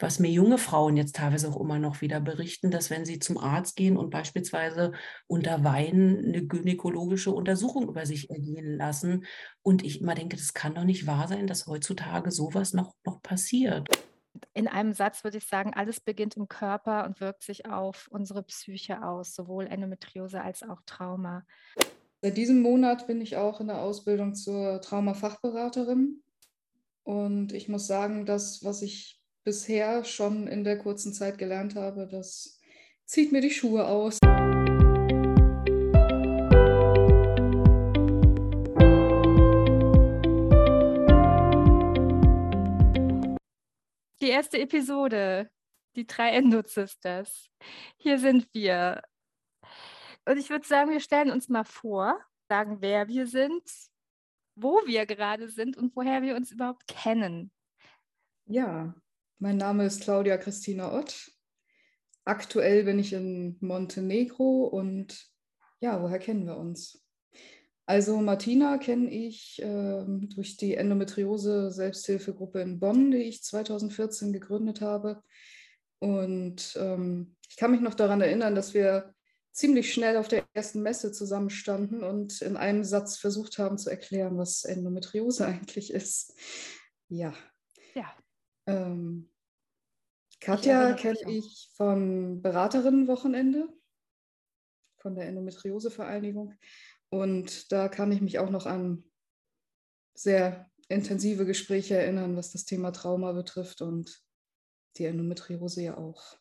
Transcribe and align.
was 0.00 0.18
mir 0.18 0.30
junge 0.30 0.58
Frauen 0.58 0.96
jetzt 0.96 1.16
teilweise 1.16 1.48
auch 1.48 1.60
immer 1.60 1.78
noch 1.78 2.00
wieder 2.00 2.20
berichten, 2.20 2.70
dass 2.70 2.90
wenn 2.90 3.04
sie 3.04 3.18
zum 3.18 3.38
Arzt 3.38 3.76
gehen 3.76 3.96
und 3.96 4.10
beispielsweise 4.10 4.92
unter 5.26 5.62
Wein 5.62 6.24
eine 6.26 6.46
gynäkologische 6.46 7.30
Untersuchung 7.30 7.88
über 7.88 8.06
sich 8.06 8.30
ergehen 8.30 8.76
lassen. 8.76 9.26
Und 9.62 9.84
ich 9.84 10.00
immer 10.00 10.14
denke, 10.14 10.36
das 10.36 10.54
kann 10.54 10.74
doch 10.74 10.84
nicht 10.84 11.06
wahr 11.06 11.28
sein, 11.28 11.46
dass 11.46 11.66
heutzutage 11.66 12.30
sowas 12.30 12.72
noch, 12.72 12.94
noch 13.04 13.22
passiert. 13.22 13.88
In 14.54 14.68
einem 14.68 14.92
Satz 14.92 15.22
würde 15.22 15.38
ich 15.38 15.46
sagen, 15.46 15.74
alles 15.74 16.00
beginnt 16.00 16.36
im 16.36 16.48
Körper 16.48 17.04
und 17.04 17.20
wirkt 17.20 17.42
sich 17.42 17.66
auf 17.66 18.08
unsere 18.10 18.42
Psyche 18.42 19.04
aus, 19.04 19.34
sowohl 19.34 19.66
Endometriose 19.66 20.40
als 20.40 20.62
auch 20.62 20.80
Trauma. 20.86 21.44
Seit 22.22 22.36
diesem 22.36 22.62
Monat 22.62 23.06
bin 23.06 23.20
ich 23.20 23.36
auch 23.36 23.60
in 23.60 23.66
der 23.66 23.80
Ausbildung 23.80 24.34
zur 24.34 24.80
Traumafachberaterin. 24.80 26.22
Und 27.02 27.52
ich 27.52 27.68
muss 27.68 27.86
sagen, 27.86 28.24
das, 28.26 28.62
was 28.62 28.82
ich 28.82 29.19
bisher 29.44 30.04
schon 30.04 30.46
in 30.46 30.64
der 30.64 30.78
kurzen 30.78 31.12
Zeit 31.12 31.38
gelernt 31.38 31.74
habe, 31.74 32.06
das 32.06 32.60
zieht 33.04 33.32
mir 33.32 33.40
die 33.40 33.50
Schuhe 33.50 33.86
aus. 33.86 34.18
Die 44.20 44.28
erste 44.28 44.58
Episode, 44.58 45.50
die 45.96 46.06
drei 46.06 46.30
Endo-Sisters. 46.32 47.48
Hier 47.96 48.18
sind 48.18 48.48
wir. 48.52 49.02
Und 50.26 50.36
ich 50.36 50.50
würde 50.50 50.66
sagen, 50.66 50.90
wir 50.90 51.00
stellen 51.00 51.30
uns 51.30 51.48
mal 51.48 51.64
vor, 51.64 52.20
sagen, 52.48 52.78
wer 52.80 53.08
wir 53.08 53.26
sind, 53.26 53.62
wo 54.54 54.82
wir 54.86 55.06
gerade 55.06 55.48
sind 55.48 55.76
und 55.76 55.96
woher 55.96 56.22
wir 56.22 56.36
uns 56.36 56.52
überhaupt 56.52 56.86
kennen. 56.86 57.50
Ja, 58.44 58.94
mein 59.40 59.56
Name 59.56 59.86
ist 59.86 60.02
Claudia 60.02 60.36
Christina 60.36 60.92
Ott. 60.92 61.32
Aktuell 62.24 62.84
bin 62.84 62.98
ich 62.98 63.14
in 63.14 63.56
Montenegro 63.60 64.66
und 64.66 65.26
ja, 65.80 66.02
woher 66.02 66.18
kennen 66.18 66.46
wir 66.46 66.58
uns? 66.58 67.02
Also 67.86 68.18
Martina 68.18 68.78
kenne 68.78 69.10
ich 69.10 69.60
äh, 69.62 70.04
durch 70.06 70.56
die 70.58 70.76
Endometriose 70.76 71.72
Selbsthilfegruppe 71.72 72.60
in 72.60 72.78
Bonn, 72.78 73.10
die 73.10 73.22
ich 73.22 73.42
2014 73.42 74.32
gegründet 74.32 74.82
habe. 74.82 75.22
Und 75.98 76.76
ähm, 76.78 77.34
ich 77.48 77.56
kann 77.56 77.72
mich 77.72 77.80
noch 77.80 77.94
daran 77.94 78.20
erinnern, 78.20 78.54
dass 78.54 78.74
wir 78.74 79.14
ziemlich 79.52 79.92
schnell 79.92 80.18
auf 80.18 80.28
der 80.28 80.44
ersten 80.52 80.82
Messe 80.82 81.12
zusammenstanden 81.12 82.04
und 82.04 82.42
in 82.42 82.56
einem 82.56 82.84
Satz 82.84 83.16
versucht 83.16 83.58
haben 83.58 83.78
zu 83.78 83.90
erklären, 83.90 84.38
was 84.38 84.64
Endometriose 84.64 85.46
eigentlich 85.48 85.92
ist. 85.92 86.38
Ja. 87.08 87.32
Ja. 87.94 88.14
Ähm, 88.66 89.30
Katja 90.40 90.94
kenne 90.94 91.18
ich 91.26 91.70
vom 91.76 92.40
Beraterinnenwochenende 92.40 93.68
von 94.98 95.14
der 95.14 95.26
Endometriose-Vereinigung. 95.26 96.54
Und 97.10 97.70
da 97.72 97.88
kann 97.88 98.12
ich 98.12 98.20
mich 98.20 98.38
auch 98.38 98.50
noch 98.50 98.66
an 98.66 99.04
sehr 100.14 100.70
intensive 100.88 101.46
Gespräche 101.46 101.96
erinnern, 101.96 102.36
was 102.36 102.52
das 102.52 102.64
Thema 102.64 102.90
Trauma 102.90 103.32
betrifft 103.32 103.82
und 103.82 104.22
die 104.96 105.04
Endometriose 105.04 105.82
ja 105.82 105.96
auch. 105.96 106.36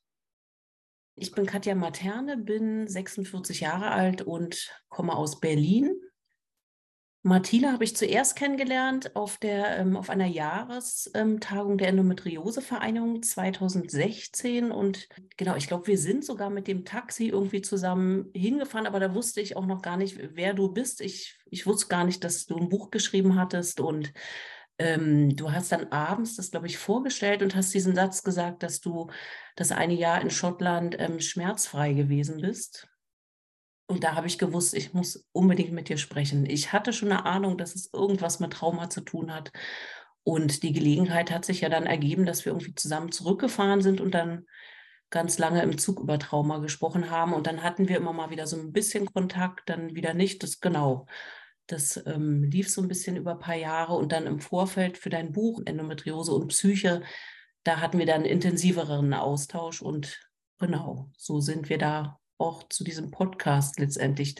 Ich 1.15 1.31
bin 1.31 1.45
Katja 1.45 1.75
Materne, 1.75 2.37
bin 2.37 2.87
46 2.87 3.59
Jahre 3.59 3.91
alt 3.91 4.21
und 4.21 4.71
komme 4.87 5.15
aus 5.15 5.39
Berlin. 5.39 5.93
Martina 7.21 7.73
habe 7.73 7.83
ich 7.83 7.97
zuerst 7.97 8.37
kennengelernt 8.37 9.15
auf, 9.15 9.37
der, 9.37 9.77
ähm, 9.77 9.97
auf 9.97 10.09
einer 10.09 10.25
Jahrestagung 10.25 11.77
der 11.77 11.89
Endometriose-Vereinigung 11.89 13.21
2016. 13.21 14.71
Und 14.71 15.09
genau, 15.35 15.55
ich 15.55 15.67
glaube, 15.67 15.87
wir 15.87 15.97
sind 15.97 16.23
sogar 16.23 16.49
mit 16.49 16.67
dem 16.67 16.85
Taxi 16.85 17.27
irgendwie 17.27 17.61
zusammen 17.61 18.31
hingefahren, 18.33 18.87
aber 18.87 19.01
da 19.01 19.13
wusste 19.13 19.41
ich 19.41 19.57
auch 19.57 19.65
noch 19.65 19.81
gar 19.81 19.97
nicht, 19.97 20.17
wer 20.33 20.53
du 20.53 20.69
bist. 20.69 21.01
Ich, 21.01 21.37
ich 21.49 21.67
wusste 21.67 21.87
gar 21.87 22.05
nicht, 22.05 22.23
dass 22.23 22.45
du 22.45 22.55
ein 22.55 22.69
Buch 22.69 22.89
geschrieben 22.89 23.35
hattest 23.35 23.81
und 23.81 24.13
ähm, 24.77 25.35
du 25.35 25.51
hast 25.51 25.73
dann 25.73 25.91
abends 25.91 26.37
das, 26.37 26.51
glaube 26.51 26.67
ich, 26.67 26.77
vorgestellt 26.77 27.43
und 27.43 27.53
hast 27.53 27.73
diesen 27.73 27.95
Satz 27.95 28.23
gesagt, 28.23 28.63
dass 28.63 28.79
du 28.79 29.09
das 29.57 29.73
eine 29.73 29.93
Jahr 29.93 30.21
in 30.21 30.29
Schottland 30.29 30.95
ähm, 30.97 31.19
schmerzfrei 31.19 31.91
gewesen 31.91 32.39
bist. 32.39 32.87
Und 33.89 34.03
da 34.03 34.15
habe 34.15 34.27
ich 34.27 34.37
gewusst, 34.37 34.75
ich 34.75 34.93
muss 34.93 35.27
unbedingt 35.31 35.71
mit 35.71 35.89
dir 35.89 35.97
sprechen. 35.97 36.45
Ich 36.45 36.71
hatte 36.71 36.93
schon 36.93 37.11
eine 37.11 37.25
Ahnung, 37.25 37.57
dass 37.57 37.73
es 37.73 37.91
irgendwas 37.91 38.39
mit 38.39 38.53
Trauma 38.53 38.87
zu 38.91 39.01
tun 39.01 39.33
hat. 39.33 39.51
Und 40.21 40.61
die 40.61 40.73
Gelegenheit 40.73 41.31
hat 41.31 41.43
sich 41.43 41.61
ja 41.61 41.69
dann 41.69 41.87
ergeben, 41.87 42.27
dass 42.27 42.45
wir 42.45 42.51
irgendwie 42.51 42.75
zusammen 42.75 43.11
zurückgefahren 43.11 43.81
sind 43.81 43.99
und 43.99 44.11
dann 44.11 44.45
ganz 45.09 45.39
lange 45.39 45.63
im 45.63 45.79
Zug 45.79 45.99
über 45.99 46.19
Trauma 46.19 46.59
gesprochen 46.59 47.09
haben. 47.09 47.33
Und 47.33 47.47
dann 47.47 47.63
hatten 47.63 47.89
wir 47.89 47.97
immer 47.97 48.13
mal 48.13 48.29
wieder 48.29 48.45
so 48.45 48.57
ein 48.57 48.73
bisschen 48.73 49.11
Kontakt, 49.11 49.67
dann 49.69 49.95
wieder 49.95 50.13
nicht. 50.13 50.43
Das 50.43 50.59
genau. 50.59 51.07
Das 51.65 51.99
ähm, 52.05 52.43
lief 52.43 52.69
so 52.69 52.83
ein 52.83 52.87
bisschen 52.87 53.15
über 53.15 53.31
ein 53.31 53.39
paar 53.39 53.55
Jahre. 53.55 53.95
Und 53.95 54.11
dann 54.11 54.27
im 54.27 54.39
Vorfeld 54.39 54.99
für 54.99 55.09
dein 55.09 55.31
Buch 55.31 55.63
Endometriose 55.65 56.31
und 56.31 56.49
Psyche, 56.49 57.01
da 57.63 57.79
hatten 57.79 57.97
wir 57.97 58.05
dann 58.05 58.23
intensiveren 58.23 59.15
Austausch. 59.15 59.81
Und 59.81 60.19
genau, 60.59 61.09
so 61.17 61.39
sind 61.39 61.69
wir 61.69 61.79
da 61.79 62.18
auch 62.39 62.67
zu 62.69 62.83
diesem 62.83 63.11
Podcast 63.11 63.79
letztendlich 63.79 64.35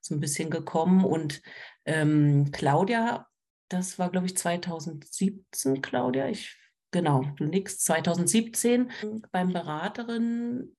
so 0.00 0.14
ein 0.14 0.20
bisschen 0.20 0.50
gekommen. 0.50 1.04
Und 1.04 1.42
ähm, 1.84 2.50
Claudia, 2.50 3.28
das 3.68 3.98
war, 3.98 4.10
glaube 4.10 4.26
ich, 4.26 4.36
2017, 4.36 5.80
Claudia, 5.80 6.28
ich, 6.28 6.58
genau, 6.90 7.24
du 7.36 7.44
nix, 7.44 7.78
2017 7.78 8.90
beim 9.30 9.52
Beraterin 9.52 10.74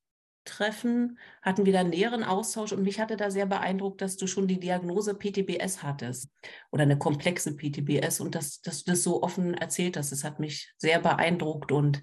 Treffen 0.46 1.18
hatten 1.42 1.66
wir 1.66 1.74
da 1.74 1.84
näheren 1.84 2.24
Austausch 2.24 2.74
und 2.74 2.84
mich 2.84 3.00
hatte 3.00 3.16
da 3.16 3.32
sehr 3.32 3.46
beeindruckt, 3.46 4.02
dass 4.02 4.18
du 4.18 4.28
schon 4.28 4.48
die 4.48 4.60
Diagnose 4.60 5.14
PTBS 5.14 5.84
hattest 5.84 6.30
oder 6.72 6.84
eine 6.84 6.98
komplexe 6.98 7.56
PTBS 7.56 8.20
und 8.20 8.36
dass, 8.36 8.62
dass 8.62 8.84
du 8.84 8.92
das 8.92 9.04
so 9.04 9.24
offen 9.24 9.54
erzählt 9.54 9.96
hast. 9.96 10.12
Das 10.12 10.24
hat 10.24 10.40
mich 10.40 10.74
sehr 10.78 11.00
beeindruckt 11.00 11.72
und 11.72 12.02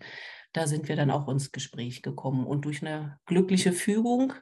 da 0.52 0.66
sind 0.66 0.88
wir 0.88 0.96
dann 0.96 1.10
auch 1.10 1.28
ins 1.28 1.52
Gespräch 1.52 2.02
gekommen. 2.02 2.46
Und 2.46 2.64
durch 2.64 2.82
eine 2.82 3.18
glückliche 3.26 3.72
Fügung 3.72 4.34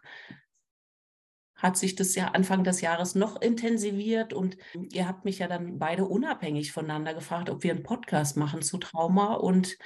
hat 1.55 1.77
sich 1.77 1.97
das 1.97 2.15
ja 2.15 2.29
Anfang 2.29 2.63
des 2.63 2.81
Jahres 2.81 3.15
noch 3.15 3.41
intensiviert 3.41 4.33
und 4.33 4.57
ihr 4.93 5.09
habt 5.09 5.25
mich 5.25 5.41
ja 5.41 5.49
dann 5.49 5.79
beide 5.79 6.05
unabhängig 6.05 6.73
voneinander 6.73 7.15
gefragt, 7.15 7.51
ob 7.51 7.65
wir 7.65 7.73
einen 7.73 7.83
Podcast 7.83 8.37
machen 8.37 8.63
zu 8.63 8.79
Trauma 8.79 9.35
und 9.35 9.77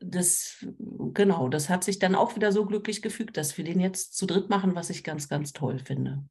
das, 0.00 0.66
genau, 0.78 1.48
das 1.48 1.68
hat 1.68 1.84
sich 1.84 2.00
dann 2.00 2.16
auch 2.16 2.34
wieder 2.34 2.50
so 2.50 2.66
glücklich 2.66 3.02
gefügt, 3.02 3.36
dass 3.36 3.56
wir 3.56 3.64
den 3.64 3.78
jetzt 3.78 4.16
zu 4.16 4.26
dritt 4.26 4.50
machen, 4.50 4.74
was 4.74 4.90
ich 4.90 5.04
ganz, 5.04 5.28
ganz 5.28 5.52
toll 5.52 5.78
finde. 5.78 6.24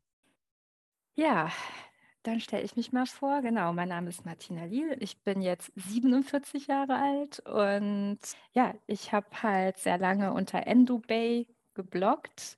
Ja, 1.16 1.50
dann 2.24 2.40
stelle 2.40 2.64
ich 2.64 2.76
mich 2.76 2.92
mal 2.92 3.06
vor. 3.06 3.42
Genau, 3.42 3.74
mein 3.74 3.90
Name 3.90 4.10
ist 4.10 4.26
Martina 4.26 4.66
Liel. 4.66 4.96
Ich 5.00 5.22
bin 5.24 5.42
jetzt 5.42 5.72
47 5.76 6.68
Jahre 6.68 6.96
alt 6.96 7.40
und 7.48 8.20
ja, 8.54 8.74
ich 8.88 9.12
habe 9.12 9.28
halt 9.42 9.78
sehr 9.78 9.98
lange 9.98 10.34
unter 10.34 10.68
EndoBay 10.68 11.48
gebloggt, 11.74 12.58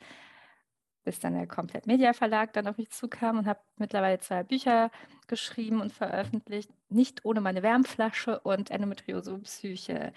bis 1.03 1.19
dann 1.19 1.33
der 1.33 1.47
Komplett 1.47 1.87
Media 1.87 2.13
Verlag 2.13 2.53
dann 2.53 2.67
auf 2.67 2.77
mich 2.77 2.89
zukam 2.89 3.37
und 3.37 3.47
habe 3.47 3.59
mittlerweile 3.77 4.19
zwei 4.19 4.43
Bücher 4.43 4.91
geschrieben 5.27 5.81
und 5.81 5.93
veröffentlicht. 5.93 6.69
Nicht 6.89 7.25
ohne 7.25 7.41
meine 7.41 7.63
Wärmflasche 7.63 8.39
und 8.39 8.71
Endometriose 8.71 9.37
Psyche. 9.39 10.13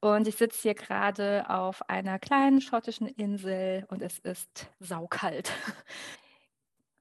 Und 0.00 0.28
ich 0.28 0.36
sitze 0.36 0.62
hier 0.62 0.74
gerade 0.74 1.48
auf 1.48 1.88
einer 1.88 2.18
kleinen 2.18 2.60
schottischen 2.60 3.06
Insel 3.06 3.86
und 3.88 4.02
es 4.02 4.18
ist 4.18 4.70
saukalt. 4.78 5.52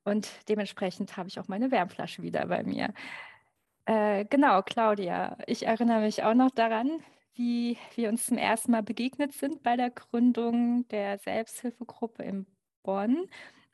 Und 0.10 0.30
dementsprechend 0.50 1.18
habe 1.18 1.30
ich 1.30 1.40
auch 1.40 1.48
meine 1.48 1.72
Wärmflasche 1.72 2.24
wieder 2.24 2.48
bei 2.48 2.64
mir. 2.64 2.94
Äh, 3.86 4.26
genau, 4.26 4.62
Claudia, 4.62 5.38
ich 5.48 5.66
erinnere 5.66 6.02
mich 6.02 6.24
auch 6.24 6.34
noch 6.34 6.52
daran, 6.52 7.02
wie 7.34 7.78
wir 7.96 8.10
uns 8.10 8.26
zum 8.26 8.38
ersten 8.38 8.72
Mal 8.72 8.84
begegnet 8.84 9.34
sind 9.34 9.64
bei 9.64 9.78
der 9.78 9.92
Gründung 9.92 10.88
der 10.90 11.18
Selbsthilfegruppe 11.20 12.24
in 12.24 12.46
Bonn. 12.84 13.28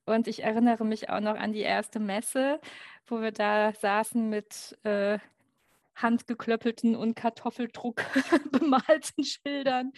Und 0.06 0.28
ich 0.28 0.44
erinnere 0.44 0.86
mich 0.86 1.10
auch 1.10 1.20
noch 1.20 1.36
an 1.36 1.52
die 1.52 1.62
erste 1.62 2.00
Messe, 2.00 2.60
wo 3.08 3.22
wir 3.22 3.32
da 3.32 3.74
saßen 3.74 4.30
mit 4.30 4.78
äh, 4.84 5.18
handgeklöppelten 5.96 6.96
und 6.96 7.16
Kartoffeldruck 7.16 8.02
bemalten 8.52 9.24
Schildern, 9.24 9.92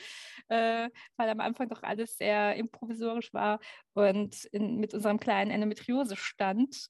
äh, 0.50 0.90
weil 1.18 1.30
am 1.30 1.40
Anfang 1.40 1.70
doch 1.70 1.84
alles 1.84 2.18
sehr 2.18 2.56
improvisorisch 2.56 3.34
war 3.34 3.60
und 3.94 4.46
in, 4.46 4.78
mit 4.78 4.94
unserem 4.94 5.20
kleinen 5.20 5.52
Endometriose-Stand 5.52 6.90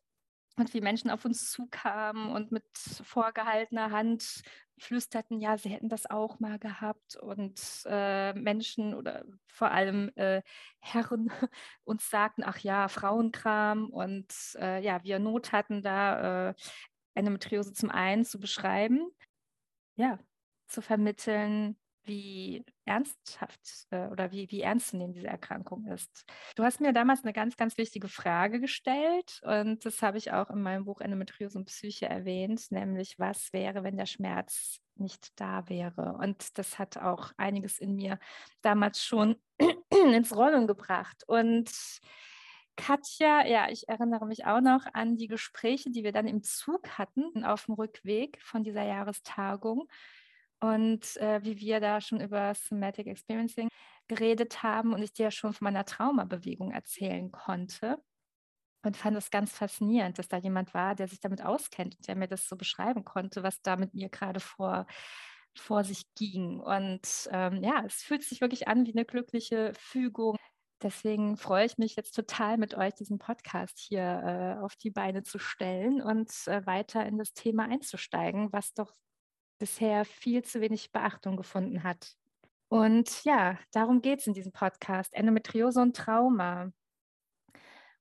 und 0.57 0.73
wie 0.73 0.81
Menschen 0.81 1.11
auf 1.11 1.23
uns 1.23 1.51
zukamen 1.51 2.31
und 2.31 2.51
mit 2.51 2.65
vorgehaltener 3.03 3.91
Hand 3.91 4.41
flüsterten, 4.79 5.39
ja, 5.39 5.57
sie 5.57 5.69
hätten 5.69 5.89
das 5.89 6.09
auch 6.09 6.39
mal 6.39 6.59
gehabt 6.59 7.15
und 7.15 7.59
äh, 7.85 8.33
Menschen 8.33 8.93
oder 8.93 9.23
vor 9.47 9.71
allem 9.71 10.11
äh, 10.15 10.41
Herren 10.79 11.31
uns 11.83 12.09
sagten, 12.09 12.43
ach 12.43 12.59
ja, 12.59 12.87
Frauenkram 12.87 13.89
und 13.89 14.33
äh, 14.59 14.83
ja, 14.83 15.03
wir 15.03 15.19
Not 15.19 15.51
hatten 15.51 15.81
da 15.81 16.49
äh, 16.49 16.53
Endometriose 17.17 17.73
zum 17.73 17.89
einen 17.89 18.25
zu 18.25 18.39
beschreiben, 18.39 19.09
ja, 19.95 20.19
zu 20.67 20.81
vermitteln, 20.81 21.77
wie 22.07 22.65
ernsthaft 22.85 23.85
äh, 23.91 24.07
oder 24.07 24.31
wie, 24.31 24.49
wie 24.49 24.61
ernst 24.61 24.89
zu 24.89 24.97
nehmen 24.97 25.13
diese 25.13 25.27
Erkrankung 25.27 25.85
ist. 25.87 26.25
Du 26.55 26.63
hast 26.63 26.79
mir 26.79 26.93
damals 26.93 27.23
eine 27.23 27.33
ganz, 27.33 27.57
ganz 27.57 27.77
wichtige 27.77 28.07
Frage 28.07 28.59
gestellt 28.59 29.41
und 29.43 29.85
das 29.85 30.01
habe 30.01 30.17
ich 30.17 30.31
auch 30.31 30.49
in 30.49 30.61
meinem 30.61 30.85
Buch 30.85 31.01
Endometriose 31.01 31.57
und 31.57 31.65
Psyche 31.65 32.07
erwähnt, 32.07 32.71
nämlich 32.71 33.15
was 33.19 33.51
wäre, 33.51 33.83
wenn 33.83 33.97
der 33.97 34.05
Schmerz 34.05 34.79
nicht 34.95 35.39
da 35.39 35.67
wäre. 35.69 36.13
Und 36.13 36.57
das 36.57 36.79
hat 36.79 36.97
auch 36.97 37.31
einiges 37.37 37.77
in 37.79 37.95
mir 37.95 38.19
damals 38.61 39.03
schon 39.03 39.35
ins 40.13 40.35
Rollen 40.35 40.65
gebracht. 40.67 41.23
Und 41.27 41.69
Katja, 42.77 43.45
ja, 43.45 43.69
ich 43.69 43.89
erinnere 43.89 44.25
mich 44.27 44.45
auch 44.45 44.61
noch 44.61 44.85
an 44.93 45.17
die 45.17 45.27
Gespräche, 45.27 45.89
die 45.91 46.03
wir 46.03 46.11
dann 46.11 46.27
im 46.27 46.43
Zug 46.43 46.87
hatten 46.97 47.43
auf 47.43 47.65
dem 47.65 47.73
Rückweg 47.75 48.39
von 48.41 48.63
dieser 48.63 48.83
Jahrestagung 48.83 49.87
und 50.59 51.17
äh, 51.17 51.43
wie 51.43 51.57
wir 51.59 51.79
da 51.79 52.01
schon 52.01 52.21
über 52.21 52.53
Somatic 52.55 53.07
Experiencing 53.07 53.69
geredet 54.07 54.63
haben 54.63 54.93
und 54.93 55.01
ich 55.03 55.13
dir 55.13 55.31
schon 55.31 55.53
von 55.53 55.65
meiner 55.65 55.85
Traumabewegung 55.85 56.71
erzählen 56.71 57.31
konnte 57.31 58.01
und 58.83 58.97
fand 58.97 59.17
es 59.17 59.31
ganz 59.31 59.51
faszinierend, 59.53 60.19
dass 60.19 60.27
da 60.29 60.37
jemand 60.37 60.73
war, 60.73 60.95
der 60.95 61.07
sich 61.07 61.19
damit 61.19 61.43
auskennt 61.43 61.97
und 61.97 62.07
der 62.07 62.15
mir 62.15 62.27
das 62.27 62.47
so 62.47 62.55
beschreiben 62.57 63.05
konnte, 63.05 63.43
was 63.43 63.61
da 63.61 63.75
mit 63.77 63.93
mir 63.95 64.09
gerade 64.09 64.39
vor, 64.39 64.87
vor 65.57 65.83
sich 65.83 66.03
ging. 66.15 66.59
Und 66.59 67.29
ähm, 67.31 67.63
ja, 67.63 67.83
es 67.85 68.03
fühlt 68.03 68.23
sich 68.23 68.41
wirklich 68.41 68.67
an 68.67 68.85
wie 68.85 68.93
eine 68.93 69.05
glückliche 69.05 69.73
Fügung. 69.75 70.37
Deswegen 70.83 71.37
freue 71.37 71.65
ich 71.65 71.77
mich 71.79 71.95
jetzt 71.95 72.11
total 72.11 72.57
mit 72.57 72.75
euch, 72.75 72.93
diesen 72.93 73.17
Podcast 73.17 73.79
hier 73.79 74.01
äh, 74.01 74.63
auf 74.63 74.75
die 74.75 74.91
Beine 74.91 75.23
zu 75.23 75.39
stellen 75.39 76.01
und 76.01 76.29
äh, 76.45 76.65
weiter 76.67 77.05
in 77.05 77.17
das 77.17 77.33
Thema 77.33 77.63
einzusteigen, 77.63 78.53
was 78.53 78.73
doch 78.73 78.93
bisher 79.57 80.05
viel 80.05 80.43
zu 80.43 80.61
wenig 80.61 80.91
Beachtung 80.91 81.35
gefunden 81.35 81.83
hat. 81.83 82.15
Und 82.69 83.23
ja, 83.23 83.57
darum 83.71 84.01
geht 84.01 84.19
es 84.19 84.27
in 84.27 84.33
diesem 84.33 84.51
Podcast. 84.51 85.13
Endometriose 85.13 85.81
und 85.81 85.95
Trauma. 85.95 86.71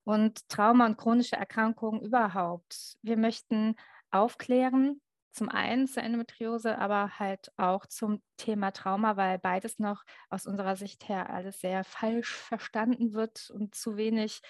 Und 0.04 0.48
Trauma 0.48 0.86
und 0.86 0.98
chronische 0.98 1.36
Erkrankungen 1.36 2.02
überhaupt. 2.02 2.96
Wir 3.02 3.16
möchten 3.16 3.74
aufklären, 4.10 5.00
zum 5.36 5.48
einen 5.48 5.86
zur 5.86 6.02
Endometriose, 6.02 6.78
aber 6.78 7.18
halt 7.18 7.52
auch 7.56 7.86
zum 7.86 8.22
Thema 8.36 8.72
Trauma, 8.72 9.16
weil 9.16 9.38
beides 9.38 9.78
noch 9.78 10.04
aus 10.30 10.46
unserer 10.46 10.76
Sicht 10.76 11.08
her 11.08 11.30
alles 11.30 11.60
sehr 11.60 11.84
falsch 11.84 12.34
verstanden 12.34 13.12
wird 13.12 13.50
und 13.50 13.74
zu 13.74 13.96
wenig 13.96 14.40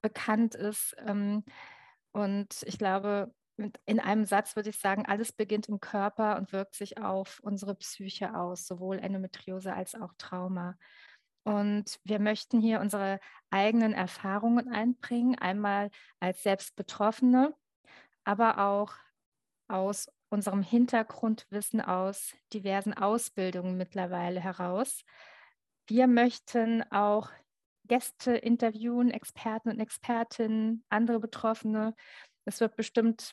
bekannt 0.00 0.54
ist. 0.54 0.96
Ähm, 0.98 1.44
und 2.12 2.62
ich 2.66 2.78
glaube, 2.78 3.34
in 3.84 4.00
einem 4.00 4.24
Satz 4.24 4.56
würde 4.56 4.70
ich 4.70 4.78
sagen, 4.78 5.06
alles 5.06 5.32
beginnt 5.32 5.68
im 5.68 5.80
Körper 5.80 6.36
und 6.36 6.52
wirkt 6.52 6.74
sich 6.74 6.98
auf 6.98 7.40
unsere 7.42 7.74
Psyche 7.74 8.34
aus, 8.34 8.66
sowohl 8.66 8.98
Endometriose 8.98 9.72
als 9.74 9.94
auch 9.94 10.14
Trauma. 10.18 10.76
Und 11.44 11.98
wir 12.04 12.20
möchten 12.20 12.60
hier 12.60 12.80
unsere 12.80 13.20
eigenen 13.50 13.92
Erfahrungen 13.92 14.68
einbringen, 14.68 15.36
einmal 15.38 15.90
als 16.20 16.42
Selbstbetroffene, 16.42 17.54
aber 18.24 18.58
auch 18.58 18.94
aus 19.68 20.08
unserem 20.32 20.62
Hintergrundwissen 20.62 21.80
aus 21.80 22.34
diversen 22.52 22.94
Ausbildungen 22.94 23.76
mittlerweile 23.76 24.40
heraus. 24.40 25.04
Wir 25.86 26.06
möchten 26.06 26.82
auch 26.90 27.30
Gäste 27.84 28.32
interviewen, 28.32 29.10
Experten 29.10 29.68
und 29.68 29.80
Expertinnen, 29.80 30.84
andere 30.88 31.20
Betroffene. 31.20 31.94
Es 32.44 32.60
wird 32.60 32.76
bestimmt 32.76 33.32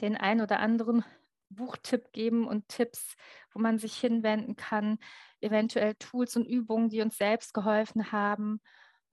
den 0.00 0.16
ein 0.16 0.40
oder 0.40 0.60
anderen 0.60 1.04
Buchtipp 1.50 2.12
geben 2.12 2.46
und 2.46 2.68
Tipps, 2.68 3.14
wo 3.52 3.60
man 3.60 3.78
sich 3.78 3.96
hinwenden 3.96 4.56
kann, 4.56 4.98
eventuell 5.40 5.94
Tools 5.96 6.36
und 6.36 6.46
Übungen, 6.46 6.88
die 6.88 7.02
uns 7.02 7.18
selbst 7.18 7.52
geholfen 7.52 8.12
haben. 8.12 8.60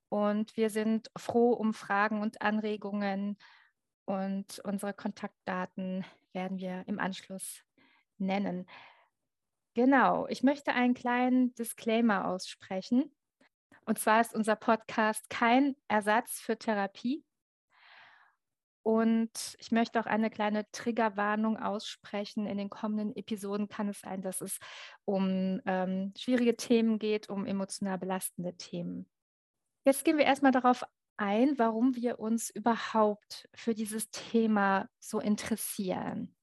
Und 0.08 0.56
wir 0.56 0.70
sind 0.70 1.10
froh 1.16 1.52
um 1.52 1.74
Fragen 1.74 2.20
und 2.22 2.42
Anregungen 2.42 3.36
und 4.04 4.60
unsere 4.60 4.92
Kontaktdaten 4.92 6.04
werden 6.32 6.58
wir 6.58 6.84
im 6.86 6.98
Anschluss 6.98 7.62
nennen. 8.18 8.66
Genau, 9.74 10.26
ich 10.28 10.42
möchte 10.42 10.72
einen 10.72 10.94
kleinen 10.94 11.54
Disclaimer 11.54 12.26
aussprechen. 12.26 13.14
Und 13.84 13.98
zwar 13.98 14.20
ist 14.20 14.34
unser 14.34 14.56
Podcast 14.56 15.28
kein 15.30 15.76
Ersatz 15.88 16.40
für 16.40 16.58
Therapie. 16.58 17.24
Und 18.82 19.56
ich 19.58 19.70
möchte 19.70 20.00
auch 20.00 20.06
eine 20.06 20.28
kleine 20.28 20.68
Triggerwarnung 20.72 21.56
aussprechen. 21.56 22.46
In 22.46 22.58
den 22.58 22.68
kommenden 22.68 23.14
Episoden 23.16 23.68
kann 23.68 23.88
es 23.88 24.00
sein, 24.00 24.22
dass 24.22 24.40
es 24.40 24.58
um 25.04 25.60
ähm, 25.66 26.12
schwierige 26.18 26.56
Themen 26.56 26.98
geht, 26.98 27.28
um 27.28 27.46
emotional 27.46 27.98
belastende 27.98 28.56
Themen. 28.56 29.08
Jetzt 29.84 30.04
gehen 30.04 30.18
wir 30.18 30.24
erstmal 30.24 30.52
darauf 30.52 30.84
ein, 31.16 31.58
warum 31.58 31.96
wir 31.96 32.18
uns 32.18 32.50
überhaupt 32.50 33.48
für 33.54 33.74
dieses 33.74 34.10
Thema 34.10 34.88
so 34.98 35.20
interessieren. 35.20 36.34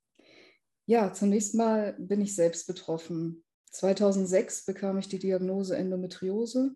Ja, 0.86 1.14
zunächst 1.14 1.56
mal 1.56 1.96
bin 2.00 2.22
ich 2.22 2.36
selbst 2.36 2.66
betroffen. 2.68 3.44
2006 3.72 4.66
bekam 4.66 4.98
ich 4.98 5.08
die 5.08 5.20
Diagnose 5.20 5.78
Endometriose 5.78 6.76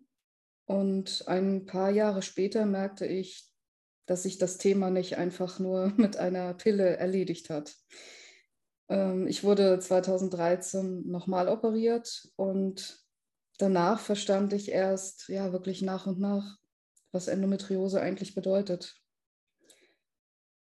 und 0.66 1.28
ein 1.28 1.66
paar 1.66 1.90
Jahre 1.90 2.22
später 2.22 2.66
merkte 2.66 3.06
ich, 3.06 3.52
dass 4.06 4.24
sich 4.24 4.38
das 4.38 4.58
Thema 4.58 4.90
nicht 4.90 5.18
einfach 5.18 5.60
nur 5.60 5.94
mit 5.98 6.18
einer 6.18 6.54
Pille 6.54 6.98
erledigt 6.98 7.50
hat. 7.50 7.76
Ähm, 8.90 9.28
ich 9.28 9.44
wurde 9.44 9.80
2013 9.80 11.08
nochmal 11.08 11.48
operiert 11.48 12.30
und 12.36 13.04
danach 13.58 14.00
verstand 14.00 14.54
ich 14.54 14.70
erst, 14.72 15.28
ja, 15.30 15.52
wirklich 15.52 15.82
nach 15.82 16.06
und 16.08 16.20
nach, 16.20 16.58
was 17.14 17.28
Endometriose 17.28 18.02
eigentlich 18.02 18.36
bedeutet. 18.36 18.96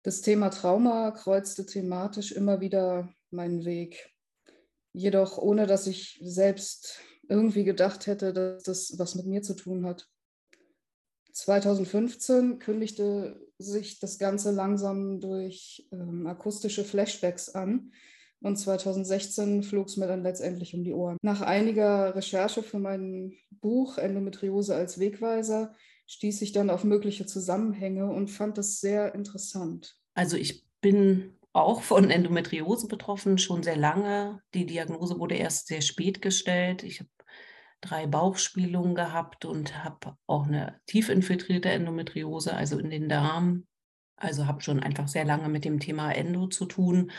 Das 0.02 0.22
Thema 0.22 0.50
Trauma 0.50 1.10
kreuzte 1.10 1.66
thematisch 1.66 2.32
immer 2.32 2.60
wieder 2.60 3.12
meinen 3.30 3.64
Weg. 3.64 4.10
Jedoch 4.92 5.38
ohne, 5.38 5.66
dass 5.66 5.86
ich 5.86 6.18
selbst 6.22 7.00
irgendwie 7.28 7.64
gedacht 7.64 8.06
hätte, 8.06 8.32
dass 8.32 8.64
das 8.64 8.98
was 8.98 9.14
mit 9.14 9.26
mir 9.26 9.42
zu 9.42 9.54
tun 9.54 9.86
hat. 9.86 10.08
2015 11.32 12.58
kündigte 12.58 13.40
sich 13.58 14.00
das 14.00 14.18
Ganze 14.18 14.50
langsam 14.50 15.20
durch 15.20 15.88
ähm, 15.92 16.26
akustische 16.26 16.84
Flashbacks 16.84 17.50
an 17.50 17.92
und 18.42 18.56
2016 18.56 19.62
flog 19.62 19.88
es 19.88 19.96
mir 19.96 20.08
dann 20.08 20.22
letztendlich 20.22 20.74
um 20.74 20.82
die 20.82 20.94
Ohren. 20.94 21.18
Nach 21.22 21.42
einiger 21.42 22.16
Recherche 22.16 22.62
für 22.62 22.78
mein 22.78 23.34
Buch 23.50 23.98
Endometriose 23.98 24.74
als 24.74 24.98
Wegweiser 24.98 25.74
stieß 26.10 26.42
ich 26.42 26.50
dann 26.50 26.70
auf 26.70 26.82
mögliche 26.82 27.24
Zusammenhänge 27.24 28.06
und 28.06 28.30
fand 28.30 28.58
das 28.58 28.80
sehr 28.80 29.14
interessant. 29.14 29.96
Also 30.14 30.36
ich 30.36 30.66
bin 30.80 31.36
auch 31.52 31.82
von 31.82 32.10
Endometriose 32.10 32.88
betroffen, 32.88 33.38
schon 33.38 33.62
sehr 33.62 33.76
lange. 33.76 34.42
Die 34.54 34.66
Diagnose 34.66 35.20
wurde 35.20 35.36
erst 35.36 35.68
sehr 35.68 35.82
spät 35.82 36.20
gestellt. 36.20 36.82
Ich 36.82 36.98
habe 36.98 37.10
drei 37.80 38.08
Bauchspielungen 38.08 38.96
gehabt 38.96 39.44
und 39.44 39.84
habe 39.84 40.16
auch 40.26 40.46
eine 40.46 40.80
tief 40.86 41.10
infiltrierte 41.10 41.70
Endometriose, 41.70 42.54
also 42.54 42.78
in 42.78 42.90
den 42.90 43.08
Darm. 43.08 43.66
Also 44.16 44.48
habe 44.48 44.62
schon 44.62 44.80
einfach 44.80 45.06
sehr 45.06 45.24
lange 45.24 45.48
mit 45.48 45.64
dem 45.64 45.78
Thema 45.78 46.12
Endo 46.12 46.48
zu 46.48 46.66
tun. 46.66 47.12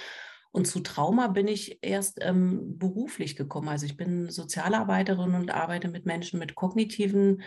Und 0.51 0.67
zu 0.67 0.81
Trauma 0.81 1.29
bin 1.29 1.47
ich 1.47 1.79
erst 1.81 2.19
ähm, 2.21 2.77
beruflich 2.77 3.37
gekommen. 3.37 3.69
Also 3.69 3.85
ich 3.85 3.95
bin 3.95 4.29
Sozialarbeiterin 4.29 5.33
und 5.33 5.49
arbeite 5.49 5.87
mit 5.87 6.05
Menschen 6.05 6.39
mit 6.39 6.55
kognitiven 6.55 7.41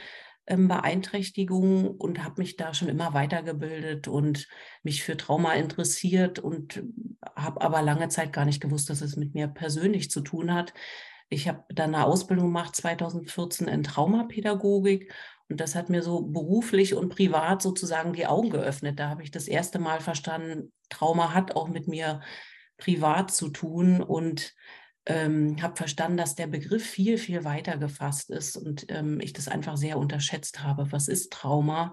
ähm, 0.46 0.68
Beeinträchtigungen 0.68 1.88
und 1.88 2.22
habe 2.22 2.42
mich 2.42 2.56
da 2.56 2.74
schon 2.74 2.88
immer 2.88 3.14
weitergebildet 3.14 4.08
und 4.08 4.48
mich 4.82 5.02
für 5.02 5.16
Trauma 5.16 5.54
interessiert 5.54 6.38
und 6.38 6.82
habe 7.34 7.60
aber 7.60 7.82
lange 7.82 8.08
Zeit 8.08 8.32
gar 8.32 8.44
nicht 8.44 8.60
gewusst, 8.60 8.90
dass 8.90 9.00
es 9.00 9.16
mit 9.16 9.34
mir 9.34 9.48
persönlich 9.48 10.10
zu 10.10 10.20
tun 10.20 10.52
hat. 10.52 10.74
Ich 11.28 11.48
habe 11.48 11.64
dann 11.68 11.94
eine 11.94 12.04
Ausbildung 12.04 12.46
gemacht 12.46 12.76
2014 12.76 13.68
in 13.68 13.82
Traumapädagogik 13.82 15.12
und 15.48 15.60
das 15.60 15.74
hat 15.74 15.90
mir 15.90 16.02
so 16.02 16.22
beruflich 16.22 16.94
und 16.94 17.10
privat 17.10 17.62
sozusagen 17.62 18.12
die 18.12 18.26
Augen 18.26 18.50
geöffnet. 18.50 18.98
Da 18.98 19.08
habe 19.08 19.22
ich 19.22 19.30
das 19.30 19.48
erste 19.48 19.78
Mal 19.78 20.00
verstanden, 20.00 20.72
Trauma 20.88 21.34
hat 21.34 21.56
auch 21.56 21.68
mit 21.68 21.88
mir 21.88 22.20
privat 22.76 23.30
zu 23.30 23.48
tun 23.48 24.02
und 24.02 24.54
ähm, 25.06 25.60
habe 25.62 25.76
verstanden, 25.76 26.16
dass 26.16 26.34
der 26.34 26.46
Begriff 26.46 26.84
viel, 26.84 27.18
viel 27.18 27.44
weiter 27.44 27.76
gefasst 27.76 28.30
ist 28.30 28.56
und 28.56 28.86
ähm, 28.88 29.20
ich 29.20 29.32
das 29.32 29.48
einfach 29.48 29.76
sehr 29.76 29.98
unterschätzt 29.98 30.62
habe. 30.62 30.90
Was 30.92 31.08
ist 31.08 31.32
Trauma? 31.32 31.92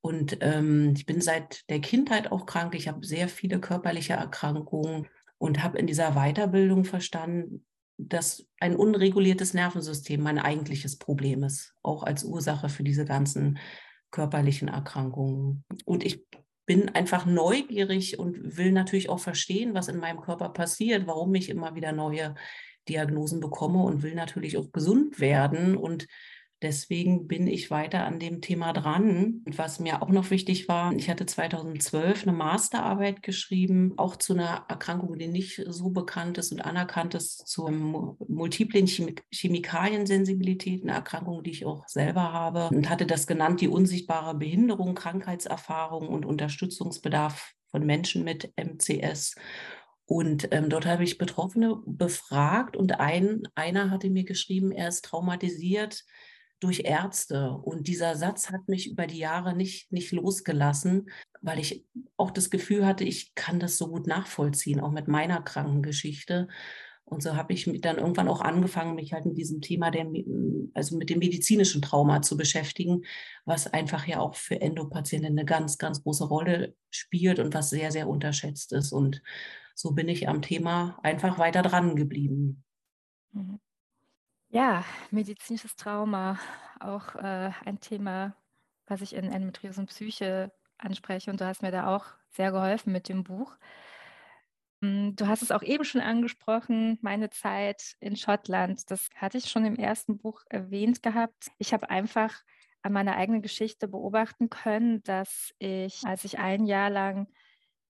Und 0.00 0.38
ähm, 0.40 0.92
ich 0.94 1.06
bin 1.06 1.22
seit 1.22 1.68
der 1.70 1.80
Kindheit 1.80 2.30
auch 2.30 2.44
krank. 2.44 2.74
Ich 2.74 2.88
habe 2.88 3.06
sehr 3.06 3.28
viele 3.28 3.58
körperliche 3.58 4.12
Erkrankungen 4.12 5.08
und 5.38 5.62
habe 5.62 5.78
in 5.78 5.86
dieser 5.86 6.12
Weiterbildung 6.12 6.84
verstanden, 6.84 7.64
dass 7.96 8.46
ein 8.60 8.76
unreguliertes 8.76 9.54
Nervensystem 9.54 10.20
mein 10.20 10.38
eigentliches 10.38 10.98
Problem 10.98 11.42
ist, 11.42 11.74
auch 11.82 12.02
als 12.02 12.24
Ursache 12.24 12.68
für 12.68 12.82
diese 12.82 13.04
ganzen 13.04 13.58
körperlichen 14.10 14.68
Erkrankungen. 14.68 15.64
Und 15.84 16.04
ich 16.04 16.24
bin 16.66 16.88
einfach 16.90 17.26
neugierig 17.26 18.18
und 18.18 18.56
will 18.56 18.72
natürlich 18.72 19.08
auch 19.08 19.20
verstehen, 19.20 19.74
was 19.74 19.88
in 19.88 19.98
meinem 19.98 20.20
Körper 20.20 20.48
passiert, 20.48 21.06
warum 21.06 21.34
ich 21.34 21.48
immer 21.50 21.74
wieder 21.74 21.92
neue 21.92 22.34
Diagnosen 22.88 23.40
bekomme 23.40 23.82
und 23.82 24.02
will 24.02 24.14
natürlich 24.14 24.56
auch 24.58 24.70
gesund 24.72 25.20
werden. 25.20 25.76
Und 25.76 26.06
Deswegen 26.64 27.28
bin 27.28 27.46
ich 27.46 27.70
weiter 27.70 28.06
an 28.06 28.18
dem 28.18 28.40
Thema 28.40 28.72
dran. 28.72 29.42
Und 29.44 29.58
was 29.58 29.80
mir 29.80 30.02
auch 30.02 30.08
noch 30.08 30.30
wichtig 30.30 30.66
war, 30.66 30.94
ich 30.94 31.10
hatte 31.10 31.26
2012 31.26 32.22
eine 32.22 32.32
Masterarbeit 32.32 33.22
geschrieben, 33.22 33.92
auch 33.98 34.16
zu 34.16 34.32
einer 34.32 34.64
Erkrankung, 34.66 35.18
die 35.18 35.28
nicht 35.28 35.62
so 35.68 35.90
bekannt 35.90 36.38
ist 36.38 36.52
und 36.52 36.62
anerkannt 36.62 37.14
ist, 37.14 37.46
zur 37.46 37.70
multiplen 37.70 38.86
Chemikaliensensibilität, 38.86 40.82
eine 40.82 40.92
Erkrankung, 40.92 41.42
die 41.42 41.50
ich 41.50 41.66
auch 41.66 41.86
selber 41.86 42.32
habe 42.32 42.68
und 42.68 42.88
hatte 42.88 43.04
das 43.04 43.26
genannt, 43.26 43.60
die 43.60 43.68
unsichtbare 43.68 44.34
Behinderung, 44.34 44.94
Krankheitserfahrung 44.94 46.08
und 46.08 46.24
Unterstützungsbedarf 46.24 47.52
von 47.66 47.84
Menschen 47.84 48.24
mit 48.24 48.54
MCS. 48.56 49.34
Und 50.06 50.48
ähm, 50.50 50.70
dort 50.70 50.86
habe 50.86 51.04
ich 51.04 51.18
Betroffene 51.18 51.82
befragt 51.84 52.74
und 52.74 53.00
ein, 53.00 53.42
einer 53.54 53.90
hatte 53.90 54.08
mir 54.08 54.24
geschrieben, 54.24 54.72
er 54.72 54.88
ist 54.88 55.04
traumatisiert 55.04 56.04
durch 56.60 56.80
Ärzte. 56.84 57.50
Und 57.50 57.88
dieser 57.88 58.16
Satz 58.16 58.50
hat 58.50 58.68
mich 58.68 58.90
über 58.90 59.06
die 59.06 59.18
Jahre 59.18 59.54
nicht, 59.54 59.92
nicht 59.92 60.12
losgelassen, 60.12 61.10
weil 61.40 61.58
ich 61.58 61.84
auch 62.16 62.30
das 62.30 62.50
Gefühl 62.50 62.86
hatte, 62.86 63.04
ich 63.04 63.34
kann 63.34 63.60
das 63.60 63.76
so 63.76 63.88
gut 63.88 64.06
nachvollziehen, 64.06 64.80
auch 64.80 64.92
mit 64.92 65.08
meiner 65.08 65.42
Krankengeschichte. 65.42 66.48
Und 67.06 67.22
so 67.22 67.36
habe 67.36 67.52
ich 67.52 67.70
dann 67.82 67.98
irgendwann 67.98 68.28
auch 68.28 68.40
angefangen, 68.40 68.94
mich 68.94 69.12
halt 69.12 69.26
mit 69.26 69.36
diesem 69.36 69.60
Thema, 69.60 69.90
der, 69.90 70.06
also 70.72 70.96
mit 70.96 71.10
dem 71.10 71.18
medizinischen 71.18 71.82
Trauma 71.82 72.22
zu 72.22 72.36
beschäftigen, 72.36 73.02
was 73.44 73.66
einfach 73.66 74.06
ja 74.06 74.20
auch 74.20 74.34
für 74.34 74.60
Endopatienten 74.60 75.32
eine 75.32 75.44
ganz, 75.44 75.76
ganz 75.76 76.02
große 76.02 76.24
Rolle 76.24 76.74
spielt 76.90 77.40
und 77.40 77.52
was 77.52 77.68
sehr, 77.68 77.92
sehr 77.92 78.08
unterschätzt 78.08 78.72
ist. 78.72 78.92
Und 78.92 79.22
so 79.74 79.92
bin 79.92 80.08
ich 80.08 80.28
am 80.28 80.40
Thema 80.40 80.98
einfach 81.02 81.38
weiter 81.38 81.60
dran 81.60 81.94
geblieben. 81.94 82.64
Mhm. 83.32 83.60
Ja, 84.54 84.84
medizinisches 85.10 85.74
Trauma, 85.74 86.38
auch 86.78 87.16
äh, 87.16 87.50
ein 87.64 87.80
Thema, 87.80 88.36
was 88.86 89.00
ich 89.00 89.12
in 89.12 89.24
Endometriose 89.32 89.80
und 89.80 89.88
Psyche 89.88 90.52
anspreche. 90.78 91.32
Und 91.32 91.40
du 91.40 91.44
hast 91.44 91.62
mir 91.62 91.72
da 91.72 91.88
auch 91.96 92.06
sehr 92.30 92.52
geholfen 92.52 92.92
mit 92.92 93.08
dem 93.08 93.24
Buch. 93.24 93.56
Hm, 94.80 95.16
du 95.16 95.26
hast 95.26 95.42
es 95.42 95.50
auch 95.50 95.64
eben 95.64 95.84
schon 95.84 96.00
angesprochen, 96.00 96.98
meine 97.02 97.30
Zeit 97.30 97.96
in 97.98 98.14
Schottland. 98.14 98.88
Das 98.92 99.08
hatte 99.16 99.38
ich 99.38 99.50
schon 99.50 99.64
im 99.64 99.74
ersten 99.74 100.18
Buch 100.18 100.42
erwähnt 100.48 101.02
gehabt. 101.02 101.48
Ich 101.58 101.72
habe 101.72 101.90
einfach 101.90 102.32
an 102.82 102.92
meiner 102.92 103.16
eigenen 103.16 103.42
Geschichte 103.42 103.88
beobachten 103.88 104.50
können, 104.50 105.02
dass 105.02 105.52
ich, 105.58 106.02
als 106.04 106.24
ich 106.24 106.38
ein 106.38 106.64
Jahr 106.64 106.90
lang 106.90 107.26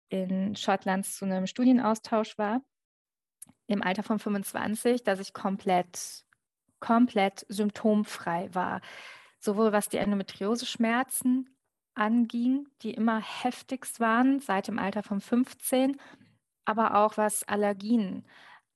in 0.08 0.56
Schottland 0.56 1.04
zu 1.04 1.26
einem 1.26 1.46
Studienaustausch 1.46 2.38
war, 2.38 2.62
im 3.66 3.82
Alter 3.82 4.02
von 4.02 4.18
25, 4.18 5.02
dass 5.02 5.20
ich 5.20 5.34
komplett 5.34 6.24
komplett 6.86 7.44
symptomfrei 7.48 8.48
war. 8.52 8.80
Sowohl 9.40 9.72
was 9.72 9.88
die 9.88 9.96
Endometriose-Schmerzen 9.96 11.50
anging, 11.94 12.68
die 12.82 12.92
immer 12.92 13.20
heftigst 13.20 13.98
waren 13.98 14.38
seit 14.38 14.68
dem 14.68 14.78
Alter 14.78 15.02
von 15.02 15.20
15, 15.20 16.00
aber 16.64 16.96
auch 16.96 17.16
was 17.16 17.42
Allergien 17.42 18.24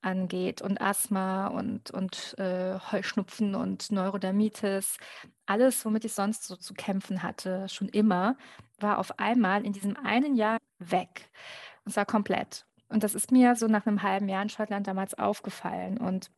angeht 0.03 0.61
und 0.61 0.81
Asthma 0.81 1.49
und, 1.49 1.93
und 1.93 2.35
äh, 2.39 2.79
Heuschnupfen 2.91 3.55
und 3.55 3.93
Neurodermitis. 3.93 4.97
Alles, 5.47 5.85
womit 5.85 6.05
ich 6.05 6.15
sonst 6.15 6.45
so 6.45 6.57
zu 6.57 6.75
kämpfen 6.75 7.23
hatte, 7.23 7.69
schon 7.69 7.89
immer, 7.91 8.37
war 8.79 8.99
auf 8.99 9.21
einmal 9.21 9.65
in 9.65 9.73
diesem 9.73 9.97
einen 9.97 10.35
Jahr 10.35 10.59
weg. 10.79 11.31
Und 11.85 11.93
zwar 11.93 12.07
komplett. 12.07 12.67
Und 12.89 13.05
das 13.05 13.15
ist 13.15 13.31
mir 13.31 13.55
so 13.55 13.69
nach 13.69 13.87
einem 13.87 14.03
halben 14.03 14.29
Jahr 14.29 14.43
in 14.43 14.49
Schottland 14.49 14.89
damals 14.89 15.15
aufgefallen. 15.15 15.99
Und 15.99 16.31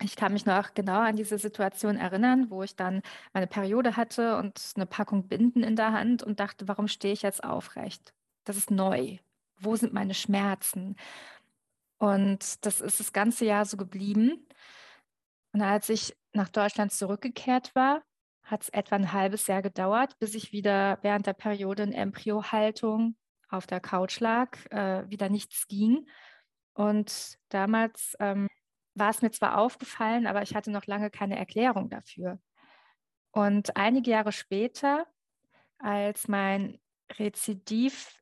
ich 0.00 0.16
kann 0.16 0.32
mich 0.32 0.44
noch 0.44 0.74
genau 0.74 1.00
an 1.00 1.16
diese 1.16 1.38
Situation 1.38 1.96
erinnern, 1.96 2.50
wo 2.50 2.62
ich 2.62 2.76
dann 2.76 3.02
meine 3.32 3.46
Periode 3.46 3.96
hatte 3.96 4.36
und 4.36 4.72
eine 4.74 4.86
Packung 4.86 5.28
Binden 5.28 5.62
in 5.62 5.76
der 5.76 5.92
Hand 5.92 6.22
und 6.22 6.40
dachte, 6.40 6.66
warum 6.68 6.88
stehe 6.88 7.14
ich 7.14 7.22
jetzt 7.22 7.44
aufrecht? 7.44 8.12
Das 8.44 8.56
ist 8.56 8.70
neu. 8.70 9.18
Wo 9.58 9.76
sind 9.76 9.92
meine 9.92 10.14
Schmerzen? 10.14 10.96
Und 11.98 12.64
das 12.66 12.80
ist 12.80 13.00
das 13.00 13.12
ganze 13.12 13.44
Jahr 13.44 13.64
so 13.64 13.76
geblieben. 13.76 14.46
Und 15.52 15.62
als 15.62 15.88
ich 15.88 16.16
nach 16.32 16.48
Deutschland 16.48 16.92
zurückgekehrt 16.92 17.74
war, 17.74 18.02
hat 18.42 18.62
es 18.62 18.68
etwa 18.70 18.96
ein 18.96 19.12
halbes 19.12 19.46
Jahr 19.46 19.62
gedauert, 19.62 20.18
bis 20.18 20.34
ich 20.34 20.52
wieder 20.52 20.98
während 21.02 21.26
der 21.26 21.32
Periode 21.32 21.84
in 21.84 21.92
Embryohaltung 21.92 23.16
auf 23.48 23.66
der 23.66 23.80
Couch 23.80 24.20
lag, 24.20 24.58
äh, 24.70 25.08
wieder 25.08 25.28
nichts 25.28 25.66
ging. 25.68 26.06
Und 26.74 27.38
damals 27.48 28.16
ähm, 28.18 28.48
war 28.94 29.10
es 29.10 29.22
mir 29.22 29.30
zwar 29.30 29.58
aufgefallen, 29.58 30.26
aber 30.26 30.42
ich 30.42 30.54
hatte 30.54 30.70
noch 30.70 30.86
lange 30.86 31.10
keine 31.10 31.36
Erklärung 31.36 31.90
dafür. 31.90 32.38
Und 33.32 33.76
einige 33.76 34.10
Jahre 34.10 34.32
später, 34.32 35.06
als 35.78 36.28
mein 36.28 36.78
Rezidiv 37.18 38.20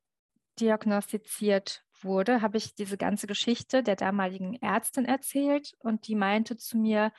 diagnostiziert 0.58 1.84
wurde, 2.00 2.40
habe 2.42 2.56
ich 2.56 2.74
diese 2.74 2.96
ganze 2.96 3.26
Geschichte 3.26 3.82
der 3.82 3.96
damaligen 3.96 4.54
Ärztin 4.60 5.04
erzählt 5.04 5.74
und 5.78 6.08
die 6.08 6.14
meinte 6.14 6.56
zu 6.56 6.78
mir, 6.78 7.12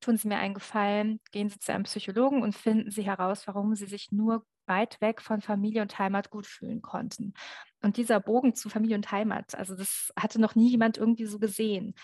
tun 0.00 0.16
Sie 0.16 0.28
mir 0.28 0.38
einen 0.38 0.54
Gefallen, 0.54 1.20
gehen 1.32 1.48
Sie 1.48 1.58
zu 1.58 1.72
einem 1.72 1.84
Psychologen 1.84 2.42
und 2.42 2.54
finden 2.54 2.90
Sie 2.90 3.02
heraus, 3.02 3.46
warum 3.46 3.74
Sie 3.74 3.86
sich 3.86 4.12
nur 4.12 4.44
weit 4.66 5.00
weg 5.00 5.20
von 5.20 5.40
Familie 5.40 5.82
und 5.82 5.98
Heimat 5.98 6.30
gut 6.30 6.46
fühlen 6.46 6.82
konnten. 6.82 7.34
Und 7.82 7.96
dieser 7.96 8.20
Bogen 8.20 8.54
zu 8.54 8.68
Familie 8.68 8.96
und 8.96 9.10
Heimat, 9.12 9.54
also 9.54 9.76
das 9.76 10.12
hatte 10.18 10.40
noch 10.40 10.54
nie 10.54 10.70
jemand 10.70 10.98
irgendwie 10.98 11.26
so 11.26 11.38
gesehen. 11.38 11.94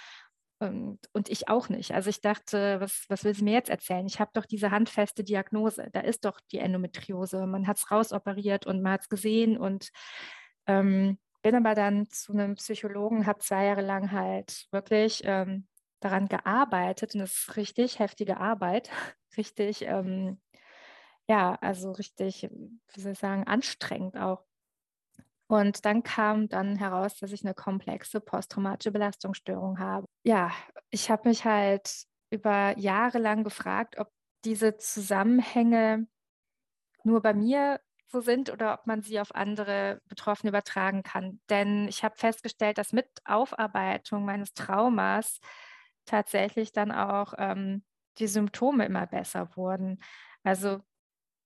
Und, 0.68 1.28
ich 1.28 1.48
auch 1.48 1.68
nicht. 1.68 1.92
Also 1.92 2.10
ich 2.10 2.20
dachte, 2.20 2.80
was, 2.80 3.04
was 3.08 3.24
will 3.24 3.34
sie 3.34 3.44
mir 3.44 3.52
jetzt 3.52 3.70
erzählen? 3.70 4.06
Ich 4.06 4.20
habe 4.20 4.30
doch 4.34 4.46
diese 4.46 4.70
handfeste 4.70 5.24
Diagnose. 5.24 5.88
Da 5.92 6.00
ist 6.00 6.24
doch 6.24 6.40
die 6.52 6.58
Endometriose. 6.58 7.46
Man 7.46 7.66
hat 7.66 7.78
es 7.78 7.90
rausoperiert 7.90 8.66
und 8.66 8.82
man 8.82 8.92
hat 8.92 9.02
es 9.02 9.08
gesehen. 9.08 9.56
Und 9.56 9.90
ähm, 10.66 11.18
bin 11.42 11.54
aber 11.54 11.74
dann 11.74 12.08
zu 12.08 12.32
einem 12.32 12.54
Psychologen, 12.54 13.26
habe 13.26 13.40
zwei 13.40 13.66
Jahre 13.66 13.82
lang 13.82 14.12
halt 14.12 14.66
wirklich 14.70 15.22
ähm, 15.24 15.66
daran 16.00 16.28
gearbeitet. 16.28 17.14
Und 17.14 17.20
das 17.20 17.32
ist 17.32 17.56
richtig 17.56 17.98
heftige 17.98 18.38
Arbeit. 18.38 18.90
Richtig, 19.36 19.82
ähm, 19.86 20.42
ja, 21.26 21.54
also 21.62 21.92
richtig, 21.92 22.50
wie 22.92 23.00
soll 23.00 23.12
ich 23.12 23.18
sagen, 23.18 23.44
anstrengend 23.44 24.18
auch. 24.18 24.44
Und 25.52 25.84
dann 25.84 26.02
kam 26.02 26.48
dann 26.48 26.76
heraus, 26.76 27.18
dass 27.18 27.30
ich 27.30 27.44
eine 27.44 27.52
komplexe 27.52 28.22
posttraumatische 28.22 28.90
Belastungsstörung 28.90 29.78
habe. 29.78 30.06
Ja, 30.24 30.50
ich 30.88 31.10
habe 31.10 31.28
mich 31.28 31.44
halt 31.44 32.04
über 32.30 32.74
Jahre 32.78 33.18
lang 33.18 33.44
gefragt, 33.44 33.98
ob 33.98 34.08
diese 34.46 34.78
Zusammenhänge 34.78 36.06
nur 37.04 37.20
bei 37.20 37.34
mir 37.34 37.82
so 38.06 38.22
sind 38.22 38.48
oder 38.48 38.72
ob 38.72 38.86
man 38.86 39.02
sie 39.02 39.20
auf 39.20 39.34
andere 39.34 40.00
Betroffene 40.08 40.48
übertragen 40.48 41.02
kann. 41.02 41.38
Denn 41.50 41.86
ich 41.86 42.02
habe 42.02 42.16
festgestellt, 42.16 42.78
dass 42.78 42.94
mit 42.94 43.08
Aufarbeitung 43.26 44.24
meines 44.24 44.54
Traumas 44.54 45.38
tatsächlich 46.06 46.72
dann 46.72 46.92
auch 46.92 47.34
ähm, 47.36 47.84
die 48.16 48.26
Symptome 48.26 48.86
immer 48.86 49.06
besser 49.06 49.54
wurden. 49.54 49.98
Also 50.44 50.80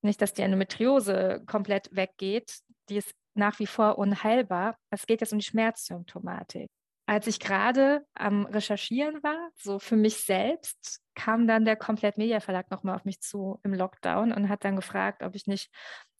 nicht, 0.00 0.22
dass 0.22 0.32
die 0.32 0.42
Endometriose 0.42 1.42
komplett 1.48 1.88
weggeht, 1.90 2.60
die 2.88 2.98
ist 2.98 3.12
nach 3.36 3.58
wie 3.58 3.66
vor 3.66 3.98
unheilbar. 3.98 4.76
Es 4.90 5.06
geht 5.06 5.20
jetzt 5.20 5.32
um 5.32 5.38
die 5.38 5.44
Schmerzsymptomatik. 5.44 6.68
Als 7.08 7.28
ich 7.28 7.38
gerade 7.38 8.04
am 8.14 8.46
Recherchieren 8.46 9.22
war, 9.22 9.50
so 9.56 9.78
für 9.78 9.94
mich 9.96 10.24
selbst, 10.24 11.00
kam 11.14 11.46
dann 11.46 11.64
der 11.64 11.76
Komplett 11.76 12.18
Media 12.18 12.40
Verlag 12.40 12.70
nochmal 12.70 12.96
auf 12.96 13.04
mich 13.04 13.20
zu 13.20 13.60
im 13.62 13.74
Lockdown 13.74 14.32
und 14.32 14.48
hat 14.48 14.64
dann 14.64 14.74
gefragt, 14.74 15.22
ob 15.22 15.36
ich 15.36 15.46
nicht 15.46 15.70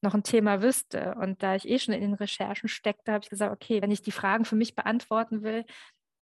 noch 0.00 0.14
ein 0.14 0.22
Thema 0.22 0.62
wüsste. 0.62 1.16
Und 1.20 1.42
da 1.42 1.56
ich 1.56 1.68
eh 1.68 1.80
schon 1.80 1.92
in 1.92 2.02
den 2.02 2.14
Recherchen 2.14 2.68
steckte, 2.68 3.12
habe 3.12 3.24
ich 3.24 3.30
gesagt, 3.30 3.52
okay, 3.52 3.82
wenn 3.82 3.90
ich 3.90 4.02
die 4.02 4.12
Fragen 4.12 4.44
für 4.44 4.54
mich 4.54 4.76
beantworten 4.76 5.42
will, 5.42 5.64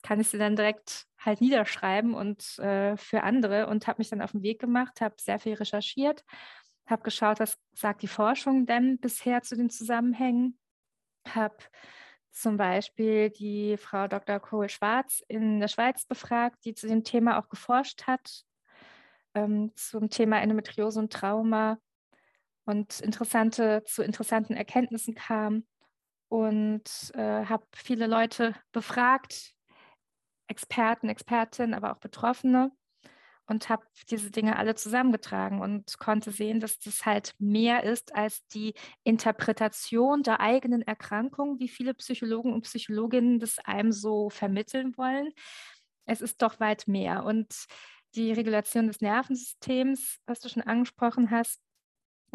kann 0.02 0.20
ich 0.20 0.28
sie 0.28 0.38
dann 0.38 0.56
direkt 0.56 1.06
halt 1.18 1.40
niederschreiben 1.40 2.14
und 2.14 2.58
äh, 2.58 2.96
für 2.96 3.22
andere 3.22 3.66
und 3.68 3.86
habe 3.86 3.98
mich 3.98 4.10
dann 4.10 4.22
auf 4.22 4.32
den 4.32 4.42
Weg 4.42 4.60
gemacht, 4.60 5.00
habe 5.00 5.14
sehr 5.18 5.38
viel 5.38 5.54
recherchiert, 5.54 6.24
habe 6.86 7.02
geschaut, 7.02 7.40
was 7.40 7.58
sagt 7.74 8.02
die 8.02 8.08
Forschung 8.08 8.66
denn 8.66 8.98
bisher 8.98 9.42
zu 9.42 9.56
den 9.56 9.70
Zusammenhängen 9.70 10.58
habe 11.26 11.56
zum 12.30 12.56
Beispiel 12.56 13.30
die 13.30 13.76
Frau 13.76 14.06
Dr. 14.06 14.38
Kohl-Schwarz 14.38 15.22
in 15.28 15.60
der 15.60 15.68
Schweiz 15.68 16.06
befragt, 16.06 16.64
die 16.64 16.74
zu 16.74 16.86
dem 16.86 17.04
Thema 17.04 17.38
auch 17.38 17.48
geforscht 17.48 18.06
hat, 18.06 18.44
ähm, 19.34 19.72
zum 19.74 20.08
Thema 20.08 20.40
Endometriose 20.40 21.00
und 21.00 21.12
Trauma 21.12 21.78
und 22.64 23.00
interessante, 23.00 23.82
zu 23.84 24.02
interessanten 24.02 24.54
Erkenntnissen 24.54 25.14
kam 25.14 25.66
und 26.28 27.10
äh, 27.14 27.44
habe 27.46 27.66
viele 27.74 28.06
Leute 28.06 28.54
befragt, 28.72 29.54
Experten, 30.46 31.08
Expertinnen, 31.08 31.74
aber 31.74 31.92
auch 31.92 31.98
Betroffene 31.98 32.70
und 33.48 33.68
habe 33.70 33.84
diese 34.10 34.30
Dinge 34.30 34.56
alle 34.56 34.74
zusammengetragen 34.74 35.60
und 35.60 35.98
konnte 35.98 36.30
sehen, 36.30 36.60
dass 36.60 36.78
das 36.78 37.06
halt 37.06 37.34
mehr 37.38 37.82
ist 37.82 38.14
als 38.14 38.46
die 38.48 38.74
Interpretation 39.04 40.22
der 40.22 40.40
eigenen 40.40 40.82
Erkrankung, 40.82 41.58
wie 41.58 41.68
viele 41.68 41.94
Psychologen 41.94 42.52
und 42.52 42.62
Psychologinnen 42.62 43.40
das 43.40 43.58
einem 43.60 43.90
so 43.90 44.30
vermitteln 44.30 44.96
wollen. 44.96 45.32
es 46.06 46.20
ist 46.20 46.42
doch 46.42 46.60
weit 46.60 46.88
mehr. 46.88 47.24
Und 47.24 47.66
die 48.14 48.32
Regulation 48.32 48.86
des 48.86 49.00
Nervensystems, 49.00 50.18
was 50.26 50.40
du 50.40 50.48
schon 50.48 50.62
angesprochen 50.62 51.30
hast, 51.30 51.60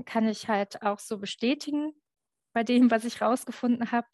kann 0.06 0.28
ich 0.28 0.48
halt 0.48 0.82
auch 0.84 1.00
so 1.00 1.20
bestätigen. 1.20 1.94
Bei 2.54 2.64
dem, 2.64 2.92
was 2.92 3.06
ich 3.06 3.22
rausgefunden 3.22 3.92
habe, 3.92 4.08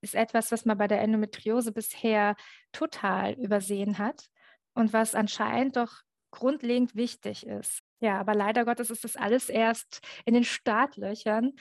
ist 0.00 0.14
etwas, 0.14 0.50
was 0.50 0.64
man 0.64 0.78
bei 0.78 0.88
der 0.88 1.00
Endometriose 1.02 1.72
bisher 1.72 2.36
total 2.72 3.34
übersehen 3.34 3.98
hat 3.98 4.28
und 4.74 4.92
was 4.92 5.14
anscheinend 5.14 5.76
doch 5.76 6.02
grundlegend 6.32 6.96
wichtig 6.96 7.46
ist. 7.46 7.82
Ja, 8.00 8.18
aber 8.18 8.34
leider 8.34 8.64
Gottes 8.64 8.90
ist 8.90 9.04
das 9.04 9.16
alles 9.16 9.48
erst 9.48 10.00
in 10.24 10.34
den 10.34 10.44
Startlöchern, 10.44 11.52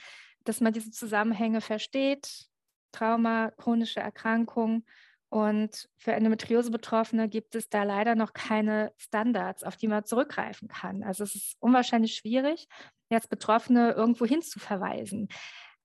dass 0.43 0.59
man 0.59 0.73
diese 0.73 0.89
Zusammenhänge 0.89 1.61
versteht, 1.61 2.47
Trauma, 2.91 3.51
chronische 3.51 3.99
Erkrankung 3.99 4.83
und 5.29 5.87
für 5.97 6.11
Endometriose-Betroffene 6.11 7.29
gibt 7.29 7.55
es 7.55 7.69
da 7.69 7.83
leider 7.83 8.15
noch 8.15 8.33
keine 8.33 8.91
Standards, 8.97 9.63
auf 9.63 9.77
die 9.77 9.87
man 9.87 10.03
zurückgreifen 10.03 10.67
kann. 10.67 11.03
Also 11.03 11.23
es 11.23 11.35
ist 11.35 11.55
unwahrscheinlich 11.59 12.15
schwierig, 12.15 12.67
jetzt 13.09 13.29
Betroffene 13.29 13.91
irgendwo 13.91 14.25
hinzuverweisen, 14.25 15.29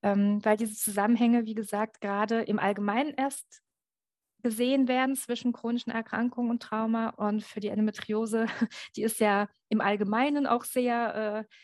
ähm, 0.03 0.45
weil 0.45 0.57
diese 0.57 0.75
Zusammenhänge, 0.75 1.45
wie 1.45 1.55
gesagt, 1.55 2.01
gerade 2.01 2.43
im 2.43 2.59
Allgemeinen 2.59 3.15
erst 3.15 3.63
gesehen 4.43 4.89
werden 4.89 5.17
zwischen 5.17 5.53
chronischen 5.53 5.93
Erkrankungen 5.93 6.51
und 6.51 6.63
Trauma. 6.63 7.11
Und 7.11 7.45
für 7.45 7.61
die 7.61 7.69
Endometriose, 7.69 8.47
die 8.97 9.03
ist 9.03 9.21
ja 9.21 9.49
im 9.69 9.81
Allgemeinen 9.81 10.47
auch 10.47 10.65
sehr 10.65 11.47
äh, 11.49 11.55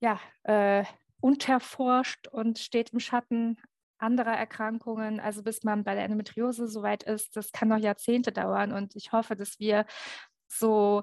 ja, 0.00 0.20
äh, 0.44 0.84
unterforscht 1.20 2.28
und 2.28 2.58
steht 2.58 2.90
im 2.90 3.00
Schatten 3.00 3.56
anderer 3.98 4.36
Erkrankungen, 4.36 5.20
also 5.20 5.42
bis 5.42 5.64
man 5.64 5.84
bei 5.84 5.94
der 5.94 6.04
Endometriose 6.04 6.68
soweit 6.68 7.02
ist, 7.02 7.36
das 7.36 7.50
kann 7.50 7.68
noch 7.68 7.78
Jahrzehnte 7.78 8.30
dauern 8.30 8.72
und 8.72 8.94
ich 8.94 9.10
hoffe, 9.12 9.34
dass 9.34 9.58
wir 9.58 9.86
so 10.46 11.02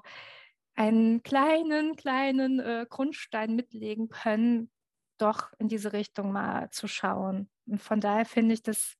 einen 0.74 1.22
kleinen, 1.22 1.96
kleinen 1.96 2.60
äh, 2.60 2.86
Grundstein 2.88 3.54
mitlegen 3.54 4.08
können, 4.08 4.70
doch 5.18 5.52
in 5.58 5.68
diese 5.68 5.92
Richtung 5.92 6.32
mal 6.32 6.70
zu 6.70 6.88
schauen. 6.88 7.48
Und 7.66 7.82
von 7.82 8.00
daher 8.00 8.26
finde 8.26 8.54
ich 8.54 8.62
das 8.62 8.96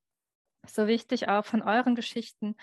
so 0.71 0.87
wichtig, 0.87 1.29
auch 1.29 1.45
von 1.45 1.63
euren 1.63 1.95
Geschichten 1.95 2.57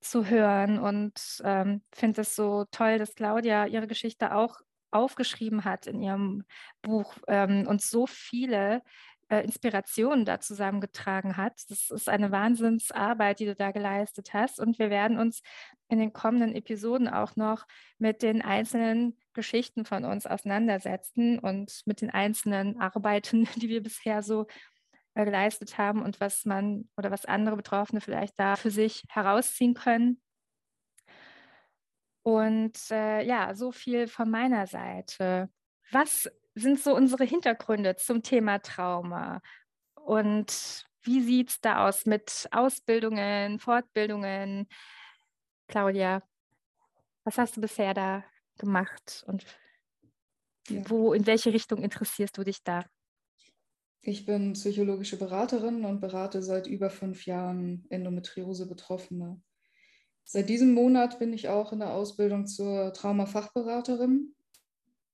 zu 0.00 0.26
hören 0.26 0.78
und 0.78 1.42
ähm, 1.44 1.82
finde 1.92 2.22
es 2.22 2.36
so 2.36 2.64
toll, 2.70 2.98
dass 2.98 3.14
Claudia 3.14 3.66
ihre 3.66 3.86
Geschichte 3.86 4.34
auch 4.34 4.60
aufgeschrieben 4.90 5.64
hat 5.64 5.86
in 5.86 6.00
ihrem 6.00 6.44
Buch 6.82 7.16
ähm, 7.28 7.66
und 7.66 7.82
so 7.82 8.06
viele 8.06 8.82
äh, 9.28 9.42
Inspirationen 9.42 10.24
da 10.24 10.40
zusammengetragen 10.40 11.36
hat. 11.36 11.60
Das 11.68 11.90
ist 11.90 12.08
eine 12.08 12.30
Wahnsinnsarbeit, 12.30 13.40
die 13.40 13.46
du 13.46 13.54
da 13.54 13.72
geleistet 13.72 14.32
hast. 14.32 14.60
Und 14.60 14.78
wir 14.78 14.90
werden 14.90 15.18
uns 15.18 15.42
in 15.88 15.98
den 15.98 16.12
kommenden 16.12 16.54
Episoden 16.54 17.08
auch 17.08 17.36
noch 17.36 17.66
mit 17.98 18.22
den 18.22 18.42
einzelnen 18.42 19.18
Geschichten 19.32 19.84
von 19.84 20.04
uns 20.04 20.26
auseinandersetzen 20.26 21.38
und 21.38 21.82
mit 21.86 22.00
den 22.00 22.10
einzelnen 22.10 22.80
Arbeiten, 22.80 23.48
die 23.56 23.68
wir 23.68 23.82
bisher 23.82 24.22
so 24.22 24.46
geleistet 25.24 25.78
haben 25.78 26.02
und 26.02 26.20
was 26.20 26.44
man 26.44 26.88
oder 26.96 27.10
was 27.10 27.24
andere 27.24 27.56
Betroffene 27.56 28.00
vielleicht 28.00 28.38
da 28.38 28.56
für 28.56 28.70
sich 28.70 29.04
herausziehen 29.08 29.74
können. 29.74 30.20
Und 32.22 32.78
äh, 32.90 33.24
ja, 33.24 33.54
so 33.54 33.70
viel 33.70 34.08
von 34.08 34.28
meiner 34.28 34.66
Seite. 34.66 35.48
Was 35.92 36.28
sind 36.54 36.80
so 36.80 36.94
unsere 36.94 37.24
Hintergründe 37.24 37.96
zum 37.96 38.22
Thema 38.22 38.58
Trauma? 38.58 39.40
Und 39.94 40.84
wie 41.02 41.20
sieht 41.20 41.50
es 41.50 41.60
da 41.60 41.86
aus 41.86 42.04
mit 42.04 42.48
Ausbildungen, 42.50 43.60
Fortbildungen? 43.60 44.66
Claudia, 45.68 46.22
was 47.24 47.38
hast 47.38 47.56
du 47.56 47.60
bisher 47.60 47.94
da 47.94 48.24
gemacht 48.58 49.24
und 49.28 49.44
wo, 50.68 51.12
in 51.12 51.26
welche 51.26 51.52
Richtung 51.52 51.82
interessierst 51.82 52.36
du 52.36 52.42
dich 52.42 52.62
da? 52.64 52.84
Ich 54.08 54.24
bin 54.24 54.52
psychologische 54.52 55.18
Beraterin 55.18 55.84
und 55.84 56.00
berate 56.00 56.40
seit 56.40 56.68
über 56.68 56.90
fünf 56.90 57.26
Jahren 57.26 57.84
Endometriose-Betroffene. 57.88 59.42
Seit 60.22 60.48
diesem 60.48 60.74
Monat 60.74 61.18
bin 61.18 61.32
ich 61.32 61.48
auch 61.48 61.72
in 61.72 61.80
der 61.80 61.92
Ausbildung 61.92 62.46
zur 62.46 62.92
Traumafachberaterin 62.92 64.32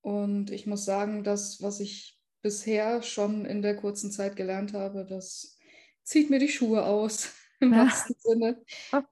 und 0.03 0.51
ich 0.51 0.67
muss 0.67 0.85
sagen, 0.85 1.25
das, 1.25 1.63
was 1.63 1.81
ich 1.81 2.21
bisher 2.43 3.03
schon 3.03 3.47
in 3.47 3.63
der 3.63 3.77
kurzen 3.77 4.13
Zeit 4.13 4.37
gelernt 4.37 4.75
habe, 4.75 5.07
das 5.07 5.57
zieht 6.03 6.29
mir 6.29 6.39
die 6.39 6.51
Schuhe 6.51 6.85
aus, 6.85 7.33
im 7.61 7.73
ja. 7.73 7.87
wahrsten 7.87 8.17
Sinne. 8.19 8.63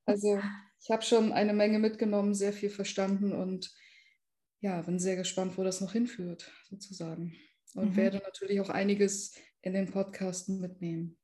Also 0.04 0.38
ich 0.82 0.90
habe 0.90 1.02
schon 1.02 1.32
eine 1.32 1.54
Menge 1.54 1.78
mitgenommen, 1.78 2.34
sehr 2.34 2.52
viel 2.52 2.70
verstanden 2.70 3.32
und 3.32 3.74
ja, 4.60 4.82
bin 4.82 4.98
sehr 4.98 5.16
gespannt, 5.16 5.56
wo 5.56 5.64
das 5.64 5.80
noch 5.80 5.92
hinführt, 5.92 6.52
sozusagen. 6.68 7.34
Und 7.74 7.92
mhm. 7.92 7.96
werde 7.96 8.18
natürlich 8.18 8.60
auch 8.60 8.68
einiges 8.68 9.32
in 9.62 9.74
den 9.74 9.90
Podcasten 9.90 10.60
mitnehmen. 10.60 11.16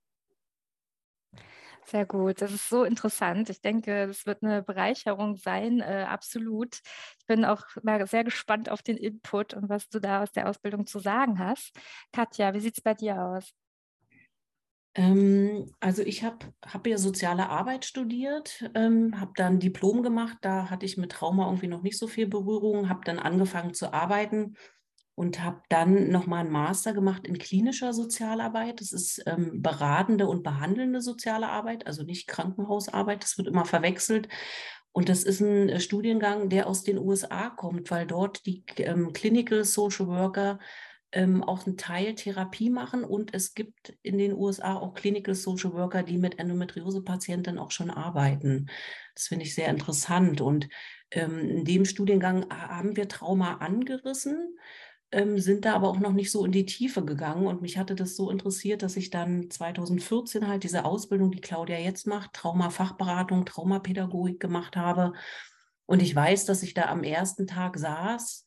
Sehr 1.86 2.04
gut, 2.04 2.42
das 2.42 2.52
ist 2.52 2.68
so 2.68 2.82
interessant. 2.82 3.48
Ich 3.48 3.60
denke, 3.60 4.04
es 4.10 4.26
wird 4.26 4.42
eine 4.42 4.60
Bereicherung 4.60 5.36
sein, 5.36 5.80
äh, 5.80 6.04
absolut. 6.08 6.80
Ich 7.20 7.26
bin 7.26 7.44
auch 7.44 7.62
mal 7.84 8.04
sehr 8.08 8.24
gespannt 8.24 8.68
auf 8.68 8.82
den 8.82 8.96
Input 8.96 9.54
und 9.54 9.68
was 9.68 9.88
du 9.88 10.00
da 10.00 10.24
aus 10.24 10.32
der 10.32 10.48
Ausbildung 10.48 10.86
zu 10.86 10.98
sagen 10.98 11.38
hast. 11.38 11.70
Katja, 12.12 12.52
wie 12.54 12.60
sieht 12.60 12.76
es 12.78 12.82
bei 12.82 12.94
dir 12.94 13.22
aus? 13.22 13.52
Ähm, 14.96 15.72
also 15.78 16.02
ich 16.02 16.24
habe 16.24 16.38
hab 16.66 16.88
ja 16.88 16.98
soziale 16.98 17.50
Arbeit 17.50 17.84
studiert, 17.84 18.68
ähm, 18.74 19.20
habe 19.20 19.32
dann 19.36 19.60
Diplom 19.60 20.02
gemacht. 20.02 20.38
Da 20.40 20.70
hatte 20.70 20.86
ich 20.86 20.96
mit 20.96 21.12
Trauma 21.12 21.44
irgendwie 21.44 21.68
noch 21.68 21.82
nicht 21.82 21.98
so 21.98 22.08
viel 22.08 22.26
Berührung, 22.26 22.88
habe 22.88 23.04
dann 23.04 23.20
angefangen 23.20 23.74
zu 23.74 23.92
arbeiten 23.92 24.56
und 25.16 25.42
habe 25.42 25.62
dann 25.70 26.10
nochmal 26.10 26.40
einen 26.40 26.52
Master 26.52 26.92
gemacht 26.92 27.26
in 27.26 27.38
klinischer 27.38 27.94
Sozialarbeit. 27.94 28.82
Das 28.82 28.92
ist 28.92 29.22
ähm, 29.26 29.62
beratende 29.62 30.28
und 30.28 30.42
behandelnde 30.42 31.00
soziale 31.00 31.48
Arbeit, 31.48 31.86
also 31.86 32.04
nicht 32.04 32.28
Krankenhausarbeit. 32.28 33.22
Das 33.22 33.38
wird 33.38 33.48
immer 33.48 33.64
verwechselt. 33.64 34.28
Und 34.92 35.08
das 35.08 35.24
ist 35.24 35.40
ein 35.40 35.70
äh, 35.70 35.80
Studiengang, 35.80 36.50
der 36.50 36.66
aus 36.66 36.84
den 36.84 36.98
USA 36.98 37.48
kommt, 37.48 37.90
weil 37.90 38.06
dort 38.06 38.44
die 38.44 38.62
ähm, 38.76 39.14
Clinical 39.14 39.64
Social 39.64 40.06
Worker 40.06 40.58
ähm, 41.12 41.42
auch 41.42 41.66
einen 41.66 41.78
Teil 41.78 42.14
Therapie 42.14 42.68
machen. 42.68 43.02
Und 43.02 43.32
es 43.32 43.54
gibt 43.54 43.96
in 44.02 44.18
den 44.18 44.34
USA 44.34 44.74
auch 44.74 44.92
Clinical 44.92 45.34
Social 45.34 45.72
Worker, 45.72 46.02
die 46.02 46.18
mit 46.18 46.38
Endometriose-Patienten 46.38 47.58
auch 47.58 47.70
schon 47.70 47.88
arbeiten. 47.88 48.66
Das 49.14 49.28
finde 49.28 49.46
ich 49.46 49.54
sehr 49.54 49.68
interessant. 49.68 50.42
Und 50.42 50.68
ähm, 51.10 51.38
in 51.38 51.64
dem 51.64 51.86
Studiengang 51.86 52.50
haben 52.50 52.96
wir 52.96 53.08
Trauma 53.08 53.54
angerissen 53.54 54.58
ähm, 55.12 55.38
sind 55.38 55.64
da 55.64 55.74
aber 55.74 55.88
auch 55.88 55.98
noch 55.98 56.12
nicht 56.12 56.30
so 56.30 56.44
in 56.44 56.52
die 56.52 56.66
Tiefe 56.66 57.04
gegangen. 57.04 57.46
Und 57.46 57.62
mich 57.62 57.78
hatte 57.78 57.94
das 57.94 58.16
so 58.16 58.30
interessiert, 58.30 58.82
dass 58.82 58.96
ich 58.96 59.10
dann 59.10 59.50
2014 59.50 60.48
halt 60.48 60.64
diese 60.64 60.84
Ausbildung, 60.84 61.30
die 61.30 61.40
Claudia 61.40 61.78
jetzt 61.78 62.06
macht, 62.06 62.32
Traumafachberatung, 62.34 63.44
Traumapädagogik 63.44 64.40
gemacht 64.40 64.76
habe. 64.76 65.12
Und 65.86 66.02
ich 66.02 66.14
weiß, 66.14 66.46
dass 66.46 66.62
ich 66.62 66.74
da 66.74 66.86
am 66.86 67.04
ersten 67.04 67.46
Tag 67.46 67.78
saß 67.78 68.44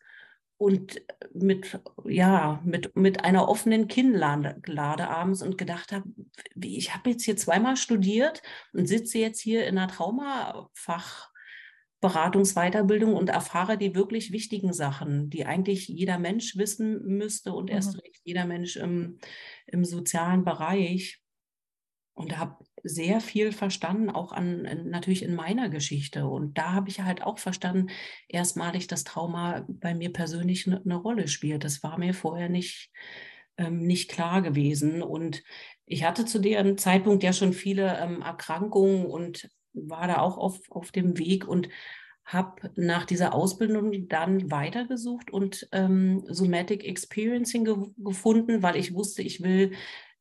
und 0.57 1.01
mit, 1.33 1.79
ja, 2.03 2.61
mit, 2.65 2.93
mit 2.97 3.23
einer 3.23 3.47
offenen 3.47 3.87
Kinnlade 3.87 5.09
abends 5.09 5.41
und 5.41 5.57
gedacht 5.57 5.93
habe, 5.93 6.03
ich 6.61 6.93
habe 6.93 7.11
jetzt 7.11 7.23
hier 7.23 7.37
zweimal 7.37 7.77
studiert 7.77 8.41
und 8.73 8.85
sitze 8.85 9.19
jetzt 9.19 9.39
hier 9.39 9.65
in 9.65 9.77
einer 9.77 9.87
Traumafach 9.87 11.29
Beratungsweiterbildung 12.01 13.13
und 13.13 13.29
erfahre 13.29 13.77
die 13.77 13.93
wirklich 13.93 14.31
wichtigen 14.31 14.71
Sachen, 14.71 15.29
die 15.29 15.45
eigentlich 15.45 15.87
jeder 15.87 16.17
Mensch 16.17 16.57
wissen 16.57 17.05
müsste 17.05 17.53
und 17.53 17.65
mhm. 17.65 17.75
erst 17.75 17.95
recht 17.97 18.21
jeder 18.23 18.45
Mensch 18.45 18.77
im, 18.77 19.19
im 19.67 19.83
sozialen 19.83 20.43
Bereich. 20.43 21.21
Und 22.13 22.37
habe 22.37 22.65
sehr 22.83 23.21
viel 23.21 23.53
verstanden, 23.53 24.09
auch 24.09 24.33
an 24.33 24.63
natürlich 24.89 25.23
in 25.23 25.35
meiner 25.35 25.69
Geschichte. 25.69 26.27
Und 26.27 26.57
da 26.57 26.73
habe 26.73 26.89
ich 26.89 26.99
halt 26.99 27.23
auch 27.23 27.39
verstanden, 27.39 27.87
erstmalig, 28.27 28.87
dass 28.87 29.05
Trauma 29.05 29.65
bei 29.69 29.95
mir 29.95 30.11
persönlich 30.11 30.67
eine, 30.67 30.81
eine 30.81 30.95
Rolle 30.97 31.29
spielt. 31.29 31.63
Das 31.63 31.81
war 31.81 31.97
mir 31.97 32.13
vorher 32.13 32.49
nicht, 32.49 32.91
ähm, 33.57 33.79
nicht 33.87 34.11
klar 34.11 34.41
gewesen. 34.41 35.01
Und 35.01 35.43
ich 35.85 36.03
hatte 36.03 36.25
zu 36.25 36.39
dem 36.39 36.77
Zeitpunkt 36.77 37.23
ja 37.23 37.31
schon 37.31 37.53
viele 37.53 37.97
ähm, 37.97 38.21
Erkrankungen 38.21 39.05
und 39.05 39.49
war 39.73 40.07
da 40.07 40.19
auch 40.19 40.37
auf, 40.37 40.59
auf 40.69 40.91
dem 40.91 41.17
Weg 41.17 41.47
und 41.47 41.69
habe 42.25 42.71
nach 42.75 43.05
dieser 43.05 43.33
Ausbildung 43.33 44.07
dann 44.07 44.51
weitergesucht 44.51 45.31
und 45.31 45.67
ähm, 45.71 46.23
Somatic 46.27 46.85
Experiencing 46.85 47.65
ge 47.65 47.75
gefunden, 47.97 48.61
weil 48.61 48.75
ich 48.75 48.93
wusste, 48.93 49.23
ich 49.23 49.41
will 49.41 49.71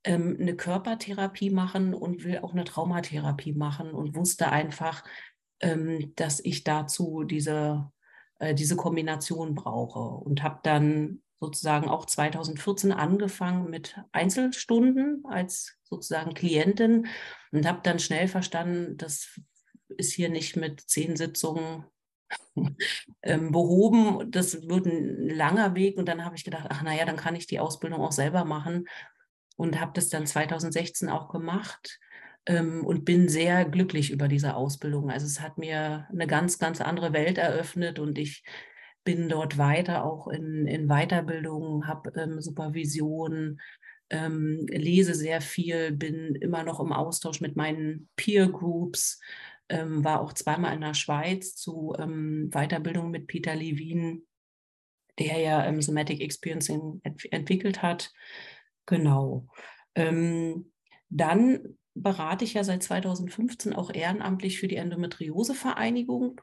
ähm, 0.05 0.39
eine 0.41 0.57
Körpertherapie 0.57 1.51
machen 1.51 1.93
und 1.93 2.25
will 2.25 2.39
auch 2.39 2.53
eine 2.53 2.65
Traumatherapie 2.65 3.53
machen 3.53 3.91
und 3.91 4.17
wusste 4.17 4.51
einfach, 4.51 5.05
ähm, 5.61 6.15
dass 6.17 6.41
ich 6.41 6.65
dazu 6.65 7.25
diese, 7.25 7.91
äh, 8.39 8.55
diese 8.55 8.77
Kombination 8.77 9.55
brauche 9.55 9.99
und 9.99 10.43
habe 10.43 10.61
dann 10.63 11.21
sozusagen 11.41 11.89
auch 11.89 12.07
2014 12.07 12.93
angefangen 12.93 13.71
mit 13.71 13.97
Einzelstunden 14.13 15.25
als 15.25 15.77
sozusagen 15.85 16.35
Klientin 16.35 17.07
und 17.53 17.67
habe 17.67 17.81
dann 17.83 17.99
schnell 17.99 18.29
verstanden, 18.29 18.97
dass 18.97 19.41
ist 19.97 20.13
hier 20.13 20.29
nicht 20.29 20.57
mit 20.57 20.81
zehn 20.81 21.17
Sitzungen 21.17 21.85
ähm, 23.23 23.53
behoben. 23.53 24.31
Das 24.31 24.69
wird 24.69 24.87
ein 24.87 25.29
langer 25.29 25.75
Weg. 25.75 25.97
Und 25.97 26.09
dann 26.09 26.25
habe 26.25 26.37
ich 26.37 26.45
gedacht, 26.45 26.67
ach 26.69 26.83
naja, 26.83 27.05
dann 27.05 27.17
kann 27.17 27.37
ich 27.37 27.47
die 27.47 27.61
Ausbildung 27.61 28.01
auch 28.01 28.13
selber 28.13 28.45
machen. 28.45 28.87
Und 29.57 29.81
habe 29.81 29.93
das 29.95 30.09
dann 30.09 30.27
2016 30.27 31.09
auch 31.09 31.29
gemacht 31.29 31.99
ähm, 32.47 32.85
und 32.85 33.05
bin 33.05 33.29
sehr 33.29 33.65
glücklich 33.65 34.11
über 34.11 34.29
diese 34.29 34.55
Ausbildung. 34.55 35.11
Also 35.11 35.27
es 35.27 35.41
hat 35.41 35.59
mir 35.59 36.07
eine 36.13 36.27
ganz, 36.27 36.59
ganz 36.59 36.81
andere 36.81 37.13
Welt 37.13 37.39
eröffnet 37.39 37.99
und 37.99 38.19
ich 38.19 38.45
bin 39.09 39.31
dort 39.31 39.57
weiter 39.57 40.05
auch 40.05 40.29
in, 40.29 40.67
in 40.67 40.87
Weiterbildung, 40.87 41.87
habe 41.87 42.13
ähm, 42.21 42.43
Supervision, 42.43 43.59
ähm, 44.11 44.67
lese 44.69 45.15
sehr 45.15 45.41
viel, 45.41 45.93
bin 45.93 46.35
immer 46.35 46.63
noch 46.63 46.79
im 46.79 46.93
Austausch 46.93 47.41
mit 47.41 47.57
meinen 47.57 48.11
Peer 48.17 48.51
Groups, 48.51 49.19
ähm, 49.71 50.05
war 50.05 50.21
auch 50.21 50.35
zweimal 50.35 50.75
in 50.75 50.83
der 50.83 50.93
Schweiz 50.93 51.57
zu 51.57 51.95
ähm, 51.99 52.51
Weiterbildung 52.51 53.11
mit 53.11 53.29
Peter 53.29 53.57
Levin, 53.57 54.27
der 55.19 55.39
ja 55.39 55.65
ähm, 55.65 55.81
Somatic 55.81 56.21
Experiencing 56.21 57.01
ent 57.03 57.33
entwickelt 57.33 57.81
hat. 57.81 58.13
Genau. 58.85 59.49
Ähm, 59.95 60.71
dann 61.09 61.79
berate 61.95 62.45
ich 62.45 62.53
ja 62.53 62.63
seit 62.63 62.83
2015 62.83 63.73
auch 63.73 63.91
ehrenamtlich 63.91 64.59
für 64.59 64.69
die 64.69 64.77
Endometriose-Vereinigung. 64.77 66.43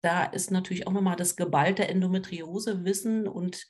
Da 0.00 0.24
ist 0.24 0.50
natürlich 0.50 0.86
auch 0.86 0.92
nochmal 0.92 1.16
das 1.16 1.36
geballte 1.36 1.86
Endometriose-Wissen 1.88 3.26
und 3.26 3.66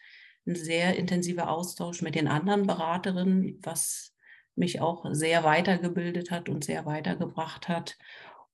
ein 0.47 0.55
sehr 0.55 0.97
intensiver 0.97 1.51
Austausch 1.51 2.03
mit 2.03 2.15
den 2.15 2.29
anderen 2.29 2.67
Beraterinnen, 2.67 3.59
was 3.63 4.15
mich 4.55 4.81
auch 4.81 5.07
sehr 5.13 5.45
weitergebildet 5.45 6.31
hat 6.31 6.49
und 6.49 6.65
sehr 6.65 6.85
weitergebracht 6.85 7.69
hat. 7.69 7.97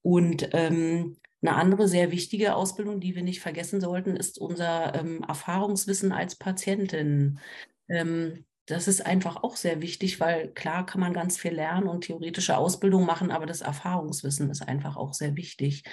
Und 0.03 0.51
ähm, 0.53 1.17
eine 1.43 1.57
andere 1.57 1.89
sehr 1.89 2.11
wichtige 2.11 2.55
Ausbildung, 2.55 3.01
die 3.01 3.15
wir 3.15 3.23
nicht 3.23 3.41
vergessen 3.41 3.81
sollten, 3.81 4.17
ist 4.17 4.39
unser 4.39 4.95
ähm, 4.95 5.23
Erfahrungswissen 5.27 6.13
als 6.13 6.37
Patientin. 6.37 7.39
Ähm, 7.89 8.45
das 8.67 8.89
ist 8.89 9.05
einfach 9.05 9.43
auch 9.43 9.57
sehr 9.57 9.83
wichtig, 9.83 10.21
weil 10.21 10.49
klar 10.53 10.87
kann 10.87 11.01
man 11.01 11.13
ganz 11.13 11.37
viel 11.37 11.53
lernen 11.53 11.87
und 11.87 12.05
theoretische 12.05 12.57
Ausbildung 12.57 13.05
machen, 13.05 13.31
aber 13.31 13.45
das 13.45 13.61
Erfahrungswissen 13.61 14.51
ist 14.51 14.63
einfach 14.67 14.97
auch 14.97 15.13
sehr 15.13 15.37
wichtig. 15.37 15.85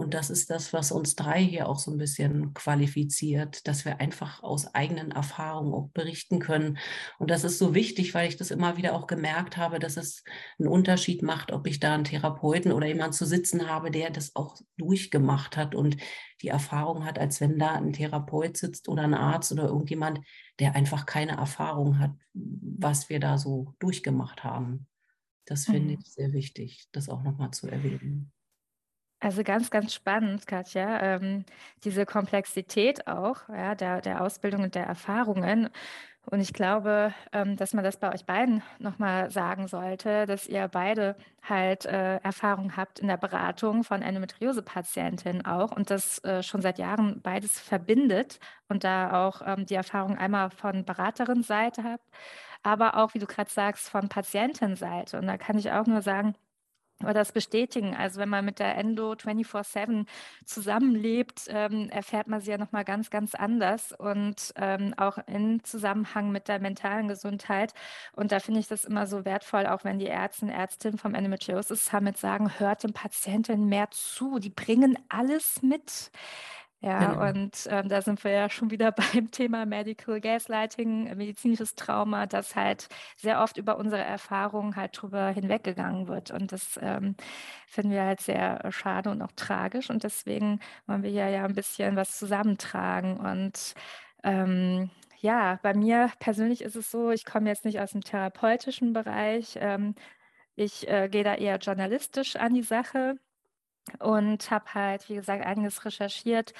Und 0.00 0.14
das 0.14 0.30
ist 0.30 0.48
das, 0.48 0.72
was 0.72 0.92
uns 0.92 1.14
drei 1.14 1.44
hier 1.44 1.68
auch 1.68 1.78
so 1.78 1.90
ein 1.90 1.98
bisschen 1.98 2.54
qualifiziert, 2.54 3.68
dass 3.68 3.84
wir 3.84 4.00
einfach 4.00 4.42
aus 4.42 4.74
eigenen 4.74 5.10
Erfahrungen 5.10 5.74
auch 5.74 5.90
berichten 5.90 6.38
können. 6.38 6.78
Und 7.18 7.30
das 7.30 7.44
ist 7.44 7.58
so 7.58 7.74
wichtig, 7.74 8.14
weil 8.14 8.26
ich 8.26 8.38
das 8.38 8.50
immer 8.50 8.78
wieder 8.78 8.94
auch 8.94 9.06
gemerkt 9.06 9.58
habe, 9.58 9.78
dass 9.78 9.98
es 9.98 10.24
einen 10.58 10.68
Unterschied 10.68 11.22
macht, 11.22 11.52
ob 11.52 11.66
ich 11.66 11.80
da 11.80 11.92
einen 11.92 12.04
Therapeuten 12.04 12.72
oder 12.72 12.86
jemanden 12.86 13.12
zu 13.12 13.26
sitzen 13.26 13.68
habe, 13.68 13.90
der 13.90 14.08
das 14.08 14.34
auch 14.36 14.56
durchgemacht 14.78 15.58
hat 15.58 15.74
und 15.74 15.98
die 16.40 16.48
Erfahrung 16.48 17.04
hat, 17.04 17.18
als 17.18 17.42
wenn 17.42 17.58
da 17.58 17.74
ein 17.74 17.92
Therapeut 17.92 18.56
sitzt 18.56 18.88
oder 18.88 19.02
ein 19.02 19.12
Arzt 19.12 19.52
oder 19.52 19.64
irgendjemand, 19.64 20.20
der 20.60 20.76
einfach 20.76 21.04
keine 21.04 21.32
Erfahrung 21.32 21.98
hat, 21.98 22.12
was 22.32 23.10
wir 23.10 23.20
da 23.20 23.36
so 23.36 23.74
durchgemacht 23.80 24.44
haben. 24.44 24.86
Das 25.44 25.66
finde 25.66 25.92
mhm. 25.92 25.98
ich 26.00 26.10
sehr 26.10 26.32
wichtig, 26.32 26.88
das 26.90 27.10
auch 27.10 27.22
nochmal 27.22 27.50
zu 27.50 27.68
erwähnen. 27.68 28.32
Also 29.20 29.44
ganz, 29.44 29.70
ganz 29.70 29.92
spannend, 29.92 30.46
Katja, 30.46 31.00
ähm, 31.02 31.44
diese 31.84 32.06
Komplexität 32.06 33.06
auch 33.06 33.48
ja, 33.50 33.74
der, 33.74 34.00
der 34.00 34.22
Ausbildung 34.22 34.62
und 34.62 34.74
der 34.74 34.86
Erfahrungen. 34.86 35.68
Und 36.26 36.40
ich 36.40 36.52
glaube, 36.54 37.14
ähm, 37.32 37.56
dass 37.56 37.74
man 37.74 37.84
das 37.84 37.98
bei 37.98 38.12
euch 38.14 38.24
beiden 38.24 38.62
nochmal 38.78 39.30
sagen 39.30 39.68
sollte, 39.68 40.26
dass 40.26 40.46
ihr 40.46 40.68
beide 40.68 41.16
halt 41.42 41.84
äh, 41.86 42.16
Erfahrung 42.18 42.76
habt 42.76 42.98
in 43.00 43.08
der 43.08 43.16
Beratung 43.18 43.84
von 43.84 44.00
Endometriose-Patientinnen 44.02 45.44
auch 45.44 45.72
und 45.72 45.90
das 45.90 46.22
äh, 46.24 46.42
schon 46.42 46.62
seit 46.62 46.78
Jahren 46.78 47.20
beides 47.22 47.58
verbindet 47.60 48.38
und 48.68 48.84
da 48.84 49.26
auch 49.26 49.42
ähm, 49.44 49.66
die 49.66 49.74
Erfahrung 49.74 50.16
einmal 50.16 50.50
von 50.50 50.84
Beraterin-Seite 50.84 51.84
habt, 51.84 52.04
aber 52.62 52.96
auch, 52.96 53.14
wie 53.14 53.18
du 53.18 53.26
gerade 53.26 53.50
sagst, 53.50 53.88
von 53.88 54.08
Patientenseite. 54.08 55.18
Und 55.18 55.26
da 55.26 55.36
kann 55.38 55.58
ich 55.58 55.72
auch 55.72 55.86
nur 55.86 56.02
sagen, 56.02 56.34
oder 57.02 57.14
das 57.14 57.32
bestätigen. 57.32 57.94
Also 57.96 58.20
wenn 58.20 58.28
man 58.28 58.44
mit 58.44 58.58
der 58.58 58.76
Endo 58.76 59.12
24-7 59.12 60.06
zusammenlebt, 60.44 61.42
ähm, 61.48 61.88
erfährt 61.90 62.28
man 62.28 62.40
sie 62.40 62.50
ja 62.50 62.58
nochmal 62.58 62.84
ganz, 62.84 63.10
ganz 63.10 63.34
anders 63.34 63.92
und 63.92 64.52
ähm, 64.56 64.94
auch 64.96 65.18
in 65.26 65.64
Zusammenhang 65.64 66.30
mit 66.30 66.48
der 66.48 66.60
mentalen 66.60 67.08
Gesundheit. 67.08 67.74
Und 68.12 68.32
da 68.32 68.40
finde 68.40 68.60
ich 68.60 68.68
das 68.68 68.84
immer 68.84 69.06
so 69.06 69.24
wertvoll, 69.24 69.66
auch 69.66 69.84
wenn 69.84 69.98
die 69.98 70.06
Ärzte 70.06 70.46
und 70.46 70.50
Ärztinnen 70.50 70.98
vom 70.98 71.14
Endometriosis 71.14 71.86
Summit 71.86 72.18
sagen, 72.18 72.58
hört 72.58 72.84
den 72.84 72.92
Patienten 72.92 73.66
mehr 73.66 73.90
zu. 73.90 74.38
Die 74.38 74.50
bringen 74.50 74.98
alles 75.08 75.62
mit. 75.62 76.10
Ja, 76.82 77.12
genau. 77.12 77.28
und 77.28 77.66
ähm, 77.68 77.90
da 77.90 78.00
sind 78.00 78.24
wir 78.24 78.30
ja 78.30 78.48
schon 78.48 78.70
wieder 78.70 78.90
beim 79.12 79.30
Thema 79.30 79.66
Medical 79.66 80.18
Gaslighting, 80.20 81.14
medizinisches 81.14 81.74
Trauma, 81.74 82.26
das 82.26 82.56
halt 82.56 82.88
sehr 83.16 83.42
oft 83.42 83.58
über 83.58 83.76
unsere 83.76 84.02
Erfahrungen 84.02 84.76
halt 84.76 85.00
drüber 85.00 85.28
hinweggegangen 85.28 86.08
wird. 86.08 86.30
Und 86.30 86.52
das 86.52 86.78
ähm, 86.82 87.16
finden 87.66 87.90
wir 87.92 88.04
halt 88.04 88.20
sehr 88.20 88.62
schade 88.72 89.10
und 89.10 89.20
auch 89.20 89.32
tragisch. 89.36 89.90
Und 89.90 90.04
deswegen 90.04 90.60
wollen 90.86 91.02
wir 91.02 91.10
ja, 91.10 91.28
ja 91.28 91.44
ein 91.44 91.54
bisschen 91.54 91.96
was 91.96 92.18
zusammentragen. 92.18 93.18
Und 93.18 93.74
ähm, 94.24 94.90
ja, 95.20 95.58
bei 95.62 95.74
mir 95.74 96.10
persönlich 96.18 96.62
ist 96.62 96.76
es 96.76 96.90
so, 96.90 97.10
ich 97.10 97.26
komme 97.26 97.48
jetzt 97.50 97.66
nicht 97.66 97.80
aus 97.80 97.92
dem 97.92 98.00
therapeutischen 98.02 98.94
Bereich. 98.94 99.58
Ähm, 99.60 99.94
ich 100.56 100.88
äh, 100.88 101.08
gehe 101.10 101.24
da 101.24 101.34
eher 101.34 101.58
journalistisch 101.58 102.36
an 102.36 102.54
die 102.54 102.62
Sache 102.62 103.16
und 103.98 104.50
habe 104.50 104.74
halt, 104.74 105.08
wie 105.08 105.16
gesagt, 105.16 105.44
einiges 105.44 105.84
recherchiert 105.84 106.52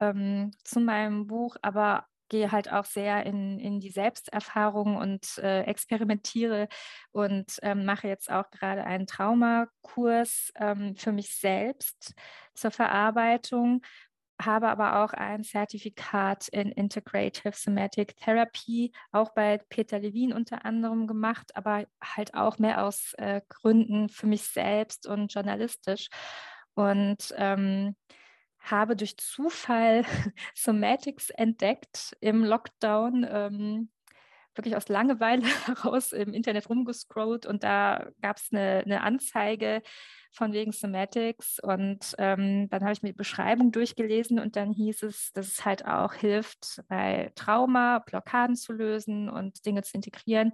ähm, 0.00 0.50
zu 0.64 0.80
meinem 0.80 1.26
Buch, 1.26 1.56
aber 1.62 2.06
gehe 2.28 2.50
halt 2.50 2.72
auch 2.72 2.84
sehr 2.84 3.24
in, 3.26 3.58
in 3.58 3.80
die 3.80 3.90
Selbsterfahrung 3.90 4.96
und 4.96 5.38
äh, 5.38 5.62
experimentiere 5.62 6.68
und 7.12 7.58
ähm, 7.62 7.84
mache 7.84 8.08
jetzt 8.08 8.30
auch 8.30 8.50
gerade 8.50 8.84
einen 8.84 9.06
Traumakurs 9.06 10.52
ähm, 10.56 10.96
für 10.96 11.12
mich 11.12 11.36
selbst 11.36 12.14
zur 12.54 12.70
Verarbeitung, 12.70 13.82
habe 14.42 14.68
aber 14.68 15.04
auch 15.04 15.12
ein 15.12 15.44
Zertifikat 15.44 16.48
in 16.48 16.72
Integrative 16.72 17.52
Somatic 17.54 18.16
Therapy, 18.16 18.92
auch 19.12 19.30
bei 19.34 19.58
Peter 19.68 19.98
Levin 19.98 20.32
unter 20.32 20.64
anderem 20.64 21.06
gemacht, 21.06 21.54
aber 21.54 21.84
halt 22.02 22.34
auch 22.34 22.58
mehr 22.58 22.84
aus 22.84 23.14
äh, 23.18 23.42
Gründen 23.48 24.08
für 24.08 24.26
mich 24.26 24.42
selbst 24.42 25.06
und 25.06 25.32
journalistisch 25.32 26.08
und 26.74 27.34
ähm, 27.36 27.96
habe 28.58 28.96
durch 28.96 29.16
Zufall 29.18 30.04
Somatics 30.54 31.30
entdeckt 31.30 32.16
im 32.20 32.44
Lockdown. 32.44 33.26
Ähm, 33.28 33.90
wirklich 34.56 34.76
aus 34.76 34.88
Langeweile 34.88 35.42
heraus 35.66 36.12
im 36.12 36.32
Internet 36.32 36.68
rumgescrollt 36.68 37.46
und 37.46 37.64
da 37.64 38.08
gab 38.20 38.36
es 38.36 38.48
eine, 38.52 38.82
eine, 38.84 39.02
Anzeige 39.02 39.82
von 40.32 40.52
wegen 40.52 40.72
Somatics 40.72 41.60
und 41.60 42.14
ähm, 42.18 42.68
dann 42.68 42.82
habe 42.82 42.92
ich 42.92 43.02
mir 43.02 43.10
die 43.10 43.16
Beschreibung 43.16 43.72
durchgelesen 43.72 44.38
und 44.38 44.56
dann 44.56 44.72
hieß 44.72 45.04
es, 45.04 45.32
dass 45.32 45.46
es 45.48 45.64
halt 45.64 45.86
auch 45.86 46.14
hilft, 46.14 46.82
bei 46.88 47.32
Trauma 47.34 48.00
Blockaden 48.00 48.56
zu 48.56 48.72
lösen 48.72 49.28
und 49.28 49.64
Dinge 49.66 49.82
zu 49.82 49.94
integrieren 49.94 50.52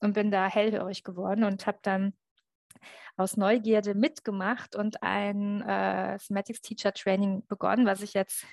und 0.00 0.14
bin 0.14 0.30
da 0.30 0.48
hellhörig 0.48 1.04
geworden 1.04 1.44
und 1.44 1.66
habe 1.66 1.78
dann 1.82 2.14
aus 3.16 3.36
Neugierde 3.36 3.94
mitgemacht 3.94 4.76
und 4.76 5.02
ein 5.02 5.62
äh, 5.62 6.18
Somatics 6.18 6.60
Teacher 6.62 6.92
Training 6.92 7.46
begonnen, 7.46 7.86
was 7.86 8.00
ich 8.02 8.14
jetzt 8.14 8.44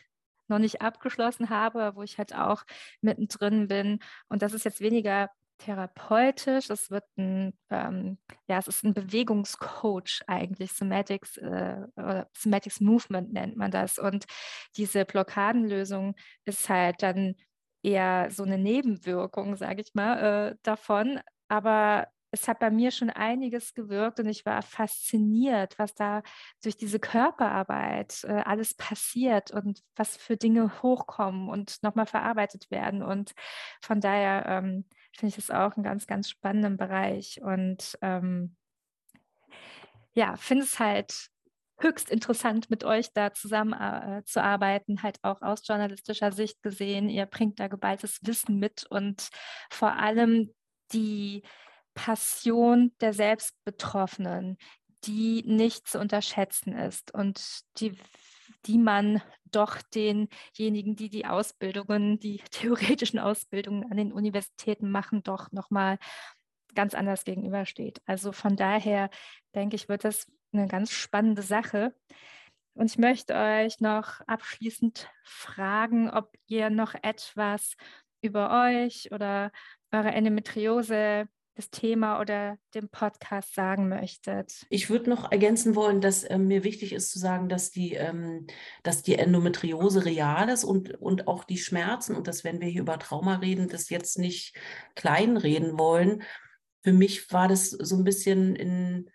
noch 0.48 0.60
nicht 0.60 0.82
abgeschlossen 0.82 1.50
habe, 1.50 1.92
wo 1.96 2.04
ich 2.04 2.18
halt 2.18 2.36
auch 2.36 2.64
mittendrin 3.02 3.68
bin. 3.68 4.00
Und 4.28 4.42
das 4.42 4.54
ist 4.54 4.66
jetzt 4.66 4.82
weniger 4.82 5.30
therapeutisch. 5.60 6.70
Es 6.70 6.90
wird 6.90 7.06
ein, 7.18 7.54
ähm, 7.70 8.18
ja, 8.48 8.58
es 8.58 8.68
ist 8.68 8.84
ein 8.84 8.94
Bewegungscoach 8.94 10.22
eigentlich, 10.28 10.74
Somatics 10.74 11.38
äh, 11.38 11.86
oder 11.96 12.30
Somatics 12.36 12.80
Movement 12.80 13.32
nennt 13.34 13.58
man 13.58 13.72
das. 13.72 14.00
Und 14.00 14.26
diese 14.78 15.06
Blockadenlösung 15.06 16.16
ist 16.46 16.70
halt 16.70 17.04
dann 17.04 17.36
eher 17.84 18.30
so 18.32 18.44
eine 18.44 18.58
Nebenwirkung, 18.58 19.56
sage 19.56 19.82
ich 19.82 19.94
mal, 19.94 20.52
äh, 20.52 20.56
davon. 20.64 21.20
Aber 21.50 22.08
es 22.32 22.48
hat 22.48 22.60
bei 22.60 22.70
mir 22.70 22.92
schon 22.92 23.10
einiges 23.10 23.74
gewirkt 23.74 24.20
und 24.20 24.28
ich 24.28 24.46
war 24.46 24.62
fasziniert, 24.62 25.78
was 25.80 25.96
da 25.96 26.22
durch 26.64 26.78
diese 26.78 27.00
Körperarbeit 27.00 28.24
äh, 28.24 28.44
alles 28.46 28.76
passiert 28.76 29.52
und 29.52 29.82
was 29.96 30.18
für 30.18 30.38
Dinge 30.38 30.82
hochkommen 30.82 31.50
und 31.50 31.82
nochmal 31.82 32.06
verarbeitet 32.06 32.70
werden. 32.70 33.02
Und 33.02 33.34
von 33.82 34.00
daher 34.00 34.46
ähm, 34.48 34.86
finde 35.16 35.30
ich 35.30 35.36
das 35.36 35.52
auch 35.52 35.76
einen 35.76 35.84
ganz, 35.84 36.06
ganz 36.08 36.30
spannenden 36.30 36.78
Bereich. 36.78 37.42
Und 37.42 37.98
ähm, 38.02 38.56
ja, 40.14 40.36
finde 40.38 40.66
es 40.66 40.80
halt 40.80 41.30
höchst 41.82 42.12
interessant, 42.12 42.70
mit 42.70 42.84
euch 42.84 43.14
da 43.14 43.34
zusammenzuarbeiten, 43.34 44.98
äh, 44.98 45.02
halt 45.02 45.18
auch 45.24 45.42
aus 45.42 45.66
journalistischer 45.66 46.32
Sicht 46.32 46.62
gesehen. 46.62 47.10
Ihr 47.10 47.26
bringt 47.26 47.60
da 47.60 47.68
geballtes 47.68 48.20
Wissen 48.24 48.60
mit 48.60 48.86
und 48.90 49.30
vor 49.70 49.94
allem 49.94 50.54
die 50.92 51.44
Passion 52.00 52.94
der 53.02 53.12
Selbstbetroffenen, 53.14 54.58
die 55.04 55.44
nicht 55.46 55.86
zu 55.86 56.00
unterschätzen 56.00 56.72
ist 56.72 57.14
und 57.14 57.42
die, 57.78 57.98
die 58.66 58.78
man 58.78 59.22
doch 59.44 59.82
denjenigen, 59.94 60.96
die 60.96 61.10
die 61.10 61.26
Ausbildungen, 61.26 62.18
die 62.18 62.38
theoretischen 62.52 63.20
Ausbildungen 63.20 63.92
an 63.92 63.98
den 63.98 64.14
Universitäten 64.14 64.90
machen, 64.90 65.24
doch 65.24 65.52
nochmal 65.52 66.00
ganz 66.74 66.94
anders 66.94 67.26
gegenübersteht. 67.26 68.02
Also 68.06 68.32
von 68.32 68.56
daher 68.56 69.10
denke 69.54 69.76
ich, 69.76 69.90
wird 69.90 70.06
das 70.06 70.32
eine 70.54 70.70
ganz 70.70 70.92
spannende 70.92 71.42
Sache. 71.42 71.94
Und 72.76 72.86
ich 72.86 72.98
möchte 72.98 73.36
euch 73.36 73.82
noch 73.82 74.22
abschließend 74.22 75.10
fragen, 75.26 76.10
ob 76.10 76.34
ihr 76.48 76.70
noch 76.70 76.94
etwas 77.02 77.76
über 78.22 78.70
euch 78.70 79.12
oder 79.12 79.52
eure 79.92 80.12
Endometriose 80.12 81.28
das 81.60 81.70
Thema 81.70 82.22
oder 82.22 82.58
den 82.74 82.88
Podcast 82.88 83.54
sagen 83.54 83.90
möchtet. 83.90 84.66
Ich 84.70 84.90
würde 84.90 85.10
noch 85.10 85.30
ergänzen 85.30 85.76
wollen, 85.76 86.00
dass 86.00 86.24
äh, 86.24 86.38
mir 86.38 86.64
wichtig 86.64 86.94
ist 86.94 87.12
zu 87.12 87.20
sagen, 87.20 87.50
dass 87.50 87.70
die, 87.70 87.96
ähm, 87.96 88.48
dass 88.82 89.04
die 89.04 89.16
Endometriose 89.16 90.06
real 90.06 90.48
ist 90.48 90.64
und, 90.64 90.92
und 91.02 91.28
auch 91.28 91.44
die 91.44 91.58
Schmerzen 91.58 92.16
und 92.16 92.28
dass, 92.28 92.46
wenn 92.46 92.62
wir 92.62 92.70
hier 92.70 92.82
über 92.82 92.98
Trauma 92.98 93.36
reden, 93.36 93.68
das 93.68 93.90
jetzt 93.90 94.18
nicht 94.18 94.56
kleinreden 94.96 95.78
wollen. 95.78 96.24
Für 96.82 96.94
mich 96.94 97.30
war 97.34 97.50
das 97.50 97.72
so 97.72 97.98
ein 97.98 98.06
bisschen 98.06 98.56
in, 98.56 99.10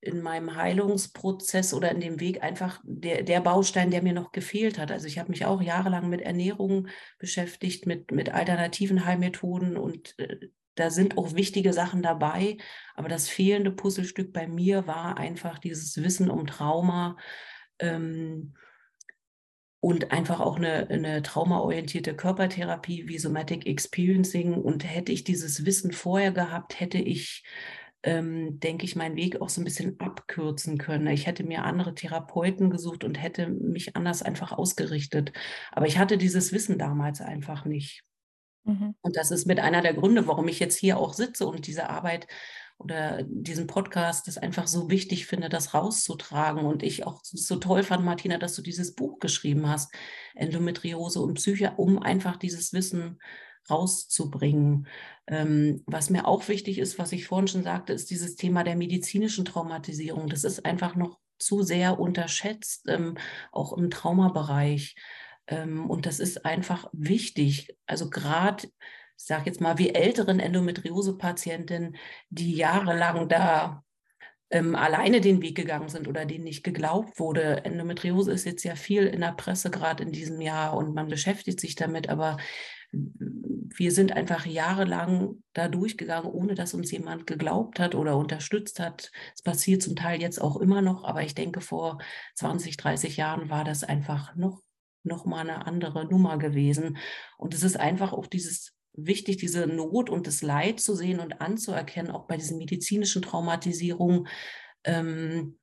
in 0.00 0.22
meinem 0.22 0.56
Heilungsprozess 0.56 1.74
oder 1.74 1.90
in 1.90 2.00
dem 2.00 2.20
Weg 2.20 2.42
einfach 2.42 2.80
der, 2.84 3.22
der 3.22 3.40
Baustein, 3.40 3.90
der 3.90 4.02
mir 4.02 4.14
noch 4.14 4.32
gefehlt 4.32 4.78
hat. 4.78 4.90
Also 4.90 5.08
ich 5.08 5.18
habe 5.18 5.28
mich 5.28 5.44
auch 5.44 5.60
jahrelang 5.60 6.08
mit 6.08 6.22
Ernährung 6.22 6.88
beschäftigt, 7.18 7.84
mit, 7.84 8.12
mit 8.12 8.30
alternativen 8.30 9.04
Heilmethoden 9.04 9.76
und 9.76 10.18
äh, 10.18 10.48
da 10.76 10.90
sind 10.90 11.18
auch 11.18 11.34
wichtige 11.34 11.72
Sachen 11.72 12.02
dabei, 12.02 12.58
aber 12.94 13.08
das 13.08 13.28
fehlende 13.28 13.72
Puzzlestück 13.72 14.32
bei 14.32 14.46
mir 14.46 14.86
war 14.86 15.18
einfach 15.18 15.58
dieses 15.58 16.02
Wissen 16.02 16.30
um 16.30 16.46
Trauma 16.46 17.16
ähm, 17.78 18.54
und 19.80 20.12
einfach 20.12 20.40
auch 20.40 20.56
eine, 20.56 20.88
eine 20.88 21.22
traumaorientierte 21.22 22.14
Körpertherapie 22.14 23.08
wie 23.08 23.18
Somatic 23.18 23.66
Experiencing. 23.66 24.54
Und 24.54 24.84
hätte 24.84 25.12
ich 25.12 25.24
dieses 25.24 25.64
Wissen 25.64 25.92
vorher 25.92 26.32
gehabt, 26.32 26.80
hätte 26.80 26.98
ich, 26.98 27.44
ähm, 28.02 28.58
denke 28.60 28.84
ich, 28.84 28.96
meinen 28.96 29.16
Weg 29.16 29.40
auch 29.40 29.48
so 29.48 29.60
ein 29.60 29.64
bisschen 29.64 29.98
abkürzen 30.00 30.76
können. 30.76 31.06
Ich 31.08 31.26
hätte 31.26 31.44
mir 31.44 31.64
andere 31.64 31.94
Therapeuten 31.94 32.70
gesucht 32.70 33.04
und 33.04 33.22
hätte 33.22 33.48
mich 33.48 33.96
anders 33.96 34.22
einfach 34.22 34.52
ausgerichtet. 34.52 35.32
Aber 35.72 35.86
ich 35.86 35.98
hatte 35.98 36.18
dieses 36.18 36.52
Wissen 36.52 36.78
damals 36.78 37.20
einfach 37.20 37.64
nicht. 37.64 38.02
Mhm. 38.66 38.94
Und 39.00 39.16
das 39.16 39.30
ist 39.30 39.46
mit 39.46 39.60
einer 39.60 39.80
der 39.80 39.94
Gründe, 39.94 40.26
warum 40.26 40.48
ich 40.48 40.60
jetzt 40.60 40.76
hier 40.76 40.98
auch 40.98 41.14
sitze 41.14 41.46
und 41.46 41.66
diese 41.66 41.88
Arbeit 41.88 42.26
oder 42.78 43.22
diesen 43.22 43.66
Podcast 43.66 44.26
das 44.28 44.36
einfach 44.36 44.66
so 44.66 44.90
wichtig 44.90 45.26
finde, 45.26 45.48
das 45.48 45.72
rauszutragen. 45.72 46.66
Und 46.66 46.82
ich 46.82 47.06
auch 47.06 47.20
so 47.22 47.56
toll 47.56 47.82
fand, 47.82 48.04
Martina, 48.04 48.38
dass 48.38 48.54
du 48.54 48.62
dieses 48.62 48.94
Buch 48.94 49.18
geschrieben 49.18 49.68
hast, 49.68 49.94
Endometriose 50.34 51.20
und 51.20 51.34
Psyche, 51.34 51.72
um 51.76 51.98
einfach 52.02 52.36
dieses 52.36 52.72
Wissen 52.72 53.18
rauszubringen. 53.70 54.86
Ähm, 55.26 55.82
was 55.86 56.10
mir 56.10 56.26
auch 56.26 56.46
wichtig 56.48 56.78
ist, 56.78 56.98
was 56.98 57.12
ich 57.12 57.26
vorhin 57.26 57.48
schon 57.48 57.62
sagte, 57.62 57.92
ist 57.92 58.10
dieses 58.10 58.36
Thema 58.36 58.62
der 58.62 58.76
medizinischen 58.76 59.44
Traumatisierung. 59.44 60.28
Das 60.28 60.44
ist 60.44 60.64
einfach 60.64 60.96
noch 60.96 61.18
zu 61.38 61.62
sehr 61.62 61.98
unterschätzt, 61.98 62.84
ähm, 62.88 63.16
auch 63.52 63.76
im 63.76 63.90
Traumabereich. 63.90 64.96
Ähm, 65.46 65.88
und 65.88 66.06
das 66.06 66.20
ist 66.20 66.44
einfach 66.44 66.88
wichtig. 66.92 67.76
Also 67.86 68.10
gerade, 68.10 68.66
ich 68.66 69.24
sage 69.24 69.46
jetzt 69.46 69.60
mal, 69.60 69.78
wie 69.78 69.94
älteren 69.94 70.40
Endometriose-Patientinnen, 70.40 71.96
die 72.30 72.54
jahrelang 72.54 73.28
da 73.28 73.82
ähm, 74.50 74.74
alleine 74.74 75.20
den 75.20 75.42
Weg 75.42 75.56
gegangen 75.56 75.88
sind 75.88 76.06
oder 76.08 76.24
denen 76.24 76.44
nicht 76.44 76.62
geglaubt 76.62 77.18
wurde. 77.18 77.64
Endometriose 77.64 78.32
ist 78.32 78.44
jetzt 78.44 78.64
ja 78.64 78.76
viel 78.76 79.06
in 79.06 79.20
der 79.20 79.32
Presse 79.32 79.70
gerade 79.70 80.02
in 80.02 80.12
diesem 80.12 80.40
Jahr 80.40 80.76
und 80.76 80.94
man 80.94 81.08
beschäftigt 81.08 81.60
sich 81.60 81.74
damit, 81.74 82.08
aber 82.08 82.36
wir 82.92 83.92
sind 83.92 84.12
einfach 84.12 84.46
jahrelang 84.46 85.42
da 85.52 85.68
durchgegangen, 85.68 86.30
ohne 86.30 86.54
dass 86.54 86.74
uns 86.74 86.90
jemand 86.92 87.26
geglaubt 87.26 87.80
hat 87.80 87.94
oder 87.94 88.16
unterstützt 88.16 88.80
hat. 88.80 89.10
Es 89.34 89.42
passiert 89.42 89.82
zum 89.82 89.96
Teil 89.96 90.20
jetzt 90.20 90.40
auch 90.40 90.56
immer 90.56 90.82
noch, 90.82 91.04
aber 91.04 91.22
ich 91.22 91.34
denke, 91.34 91.60
vor 91.60 91.98
20, 92.36 92.76
30 92.76 93.16
Jahren 93.16 93.50
war 93.50 93.64
das 93.64 93.84
einfach 93.84 94.34
noch 94.36 94.62
nochmal 95.06 95.48
eine 95.48 95.66
andere 95.66 96.06
Nummer 96.06 96.38
gewesen. 96.38 96.98
Und 97.38 97.54
es 97.54 97.62
ist 97.62 97.78
einfach 97.78 98.12
auch 98.12 98.26
dieses 98.26 98.76
wichtig, 98.96 99.36
diese 99.36 99.66
Not 99.66 100.10
und 100.10 100.26
das 100.26 100.42
Leid 100.42 100.80
zu 100.80 100.94
sehen 100.94 101.20
und 101.20 101.40
anzuerkennen, 101.40 102.10
auch 102.10 102.26
bei 102.26 102.36
diesen 102.36 102.58
medizinischen 102.58 103.22
Traumatisierungen, 103.22 104.26
ähm, 104.84 105.58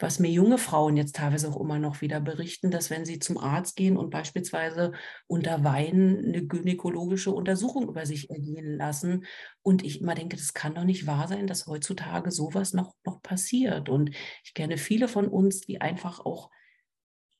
was 0.00 0.20
mir 0.20 0.30
junge 0.30 0.58
Frauen 0.58 0.96
jetzt 0.96 1.16
teilweise 1.16 1.48
auch 1.48 1.60
immer 1.60 1.80
noch 1.80 2.00
wieder 2.00 2.20
berichten, 2.20 2.70
dass 2.70 2.88
wenn 2.88 3.04
sie 3.04 3.18
zum 3.18 3.36
Arzt 3.36 3.74
gehen 3.74 3.96
und 3.96 4.10
beispielsweise 4.10 4.92
unter 5.26 5.64
Weinen 5.64 6.24
eine 6.24 6.46
gynäkologische 6.46 7.32
Untersuchung 7.32 7.88
über 7.88 8.06
sich 8.06 8.30
ergehen 8.30 8.76
lassen 8.76 9.24
und 9.62 9.84
ich 9.84 10.00
immer 10.00 10.14
denke, 10.14 10.36
das 10.36 10.54
kann 10.54 10.76
doch 10.76 10.84
nicht 10.84 11.08
wahr 11.08 11.26
sein, 11.26 11.48
dass 11.48 11.66
heutzutage 11.66 12.30
sowas 12.30 12.74
noch, 12.74 12.94
noch 13.04 13.20
passiert. 13.22 13.88
Und 13.88 14.10
ich 14.44 14.54
kenne 14.54 14.78
viele 14.78 15.08
von 15.08 15.26
uns, 15.26 15.62
die 15.62 15.80
einfach 15.80 16.20
auch 16.20 16.50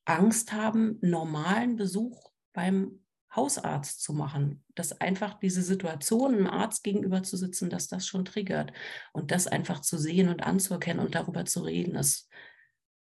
Angst 0.08 0.52
haben, 0.52 0.98
normalen 1.02 1.76
Besuch 1.76 2.30
beim 2.52 3.00
Hausarzt 3.34 4.02
zu 4.02 4.14
machen. 4.14 4.64
Dass 4.74 5.00
einfach 5.00 5.38
diese 5.38 5.62
Situation, 5.62 6.34
einem 6.34 6.46
Arzt 6.46 6.82
gegenüber 6.82 7.22
zu 7.22 7.36
sitzen, 7.36 7.68
dass 7.68 7.88
das 7.88 8.06
schon 8.06 8.24
triggert. 8.24 8.72
Und 9.12 9.30
das 9.30 9.46
einfach 9.46 9.80
zu 9.80 9.98
sehen 9.98 10.28
und 10.28 10.42
anzuerkennen 10.42 11.04
und 11.04 11.14
darüber 11.14 11.44
zu 11.44 11.60
reden, 11.60 11.94
das, 11.94 12.28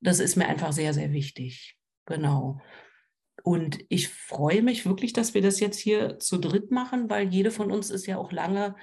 das 0.01 0.19
ist 0.19 0.37
mir 0.37 0.49
einfach 0.49 0.73
sehr, 0.73 0.93
sehr 0.93 1.13
wichtig. 1.13 1.79
Genau. 2.07 2.61
Und 3.45 3.79
ich 3.89 4.09
freue 4.09 4.63
mich 4.63 4.85
wirklich, 4.85 5.13
dass 5.13 5.35
wir 5.35 5.43
das 5.43 5.61
jetzt 5.61 5.79
hier 5.79 6.19
zu 6.19 6.39
dritt 6.39 6.73
machen, 6.73 7.09
weil 7.09 7.29
jede 7.29 7.53
von 7.53 7.71
uns 7.71 7.91
ist 7.91 8.07
ja 8.07 8.19
auch 8.19 8.33
lange, 8.33 8.75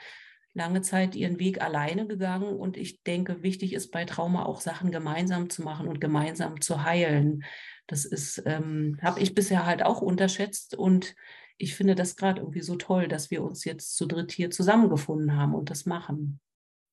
lange 0.53 0.81
Zeit 0.81 1.15
ihren 1.15 1.37
Weg 1.37 1.61
alleine 1.61 2.07
gegangen. 2.07 2.55
Und 2.55 2.77
ich 2.77 3.03
denke, 3.03 3.43
wichtig 3.43 3.73
ist 3.73 3.91
bei 3.91 4.05
Trauma 4.05 4.45
auch 4.45 4.61
Sachen 4.61 4.91
gemeinsam 4.91 5.49
zu 5.49 5.63
machen 5.63 5.89
und 5.89 5.99
gemeinsam 5.99 6.61
zu 6.61 6.83
heilen. 6.83 7.43
Das 7.87 8.05
ist, 8.05 8.41
ähm, 8.45 8.97
habe 9.01 9.19
ich 9.19 9.35
bisher 9.35 9.65
halt 9.65 9.83
auch 9.83 10.01
unterschätzt 10.01 10.75
und 10.75 11.15
ich 11.57 11.75
finde 11.75 11.95
das 11.95 12.15
gerade 12.15 12.41
irgendwie 12.41 12.61
so 12.61 12.75
toll, 12.75 13.07
dass 13.07 13.31
wir 13.31 13.43
uns 13.43 13.63
jetzt 13.63 13.95
zu 13.95 14.05
dritt 14.05 14.31
hier 14.31 14.51
zusammengefunden 14.51 15.35
haben 15.35 15.55
und 15.55 15.69
das 15.69 15.85
machen. 15.85 16.39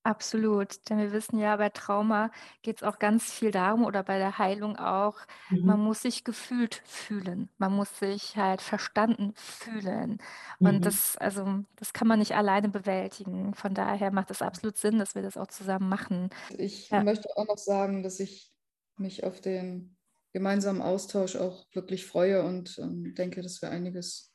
Absolut, 0.05 0.89
denn 0.91 0.99
wir 0.99 1.13
wissen 1.13 1.39
ja, 1.39 1.55
bei 1.57 1.69
Trauma 1.69 2.33
geht 2.63 2.79
es 2.79 2.83
auch 2.83 2.99
ganz 2.99 3.33
viel 3.33 3.53
darum 3.53 3.85
oder 3.85 4.03
bei 4.03 4.19
der 4.19 4.37
Heilung 4.37 4.77
auch, 4.77 5.17
mhm. 5.49 5.65
man 5.65 5.79
muss 5.81 6.03
sich 6.03 6.25
gefühlt 6.25 6.83
fühlen, 6.85 7.51
man 7.59 7.73
muss 7.73 8.01
sich 8.01 8.37
halt 8.37 8.63
verstanden 8.63 9.33
fühlen. 9.37 10.19
Und 10.59 10.79
mhm. 10.79 10.81
das, 10.81 11.17
also, 11.19 11.61
das 11.77 11.93
kann 11.93 12.09
man 12.09 12.19
nicht 12.19 12.35
alleine 12.35 12.69
bewältigen. 12.69 13.55
Von 13.55 13.75
daher 13.75 14.11
macht 14.11 14.33
es 14.33 14.43
absolut 14.43 14.77
Sinn, 14.77 14.99
dass 14.99 15.15
wir 15.15 15.23
das 15.23 15.37
auch 15.37 15.47
zusammen 15.47 15.89
machen. 15.89 16.31
Ich 16.59 16.91
ja. 16.91 17.05
möchte 17.05 17.29
auch 17.37 17.47
noch 17.47 17.59
sagen, 17.59 18.03
dass 18.03 18.19
ich 18.19 18.51
mich 18.97 19.23
auf 19.23 19.41
den 19.41 19.97
gemeinsamen 20.33 20.83
Austausch 20.83 21.37
auch 21.37 21.67
wirklich 21.73 22.07
freue 22.07 22.43
und 22.43 22.79
ähm, 22.79 23.15
denke, 23.15 23.43
dass 23.43 23.63
wir 23.63 23.71
einiges 23.71 24.33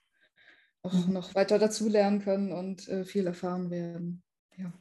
auch 0.84 0.94
mhm. 0.94 1.14
noch 1.14 1.36
weiter 1.36 1.60
dazulernen 1.60 2.22
können 2.22 2.52
und 2.52 2.88
äh, 2.88 3.04
viel 3.04 3.28
erfahren 3.28 3.70
werden. 3.70 4.24
Ja. 4.58 4.74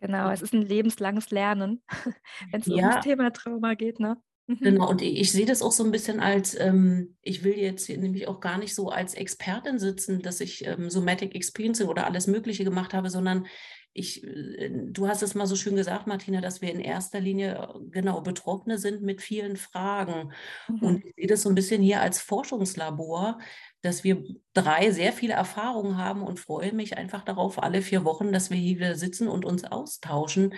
Genau, 0.00 0.30
es 0.30 0.42
ist 0.42 0.52
ein 0.52 0.62
lebenslanges 0.62 1.30
Lernen, 1.30 1.82
wenn 2.50 2.60
es 2.60 2.66
ja. 2.66 2.88
ums 2.88 3.04
Thema 3.04 3.32
Trauma 3.32 3.74
geht, 3.74 4.00
ne? 4.00 4.20
Mhm. 4.52 4.64
Genau, 4.64 4.90
und 4.90 5.02
ich, 5.02 5.32
sehe 5.32 5.46
das 5.46 5.62
auch 5.62 5.72
so 5.72 5.84
ein 5.84 5.90
bisschen 5.90 6.20
als, 6.20 6.58
ähm, 6.58 7.16
ich 7.22 7.44
will 7.44 7.58
jetzt 7.58 7.88
nämlich 7.88 8.28
auch 8.28 8.40
gar 8.40 8.58
nicht 8.58 8.74
so 8.74 8.90
als 8.90 9.14
Expertin 9.14 9.78
sitzen, 9.78 10.22
dass 10.22 10.40
ich 10.40 10.66
ähm, 10.66 10.90
Somatic 10.90 11.34
Experiencing 11.34 11.88
oder 11.88 12.06
alles 12.06 12.26
Mögliche 12.26 12.64
gemacht 12.64 12.94
habe, 12.94 13.10
sondern 13.10 13.46
ich, 13.94 14.24
äh, 14.24 14.70
du 14.70 15.08
hast 15.08 15.22
es 15.22 15.34
mal 15.34 15.46
so 15.46 15.56
schön 15.56 15.76
gesagt, 15.76 16.06
Martina, 16.06 16.40
dass 16.40 16.60
wir 16.60 16.70
in 16.70 16.80
erster 16.80 17.20
Linie 17.20 17.54
äh, 17.54 17.78
genau 17.90 18.20
Betroffene 18.20 18.78
sind 18.78 19.02
mit 19.02 19.22
vielen 19.22 19.56
Fragen. 19.56 20.32
Mhm. 20.68 20.78
Und 20.80 21.04
ich 21.04 21.14
sehe 21.14 21.26
das 21.26 21.42
so 21.42 21.48
ein 21.48 21.54
bisschen 21.54 21.82
hier 21.82 22.00
als 22.00 22.20
Forschungslabor, 22.20 23.38
dass 23.82 24.04
wir 24.04 24.24
drei 24.54 24.90
sehr 24.92 25.12
viele 25.12 25.34
Erfahrungen 25.34 25.98
haben 25.98 26.22
und 26.22 26.40
freue 26.40 26.72
mich 26.72 26.96
einfach 26.96 27.24
darauf, 27.24 27.62
alle 27.62 27.82
vier 27.82 28.04
Wochen, 28.04 28.32
dass 28.32 28.50
wir 28.50 28.56
hier 28.56 28.76
wieder 28.76 28.94
sitzen 28.94 29.28
und 29.28 29.44
uns 29.44 29.64
austauschen, 29.64 30.54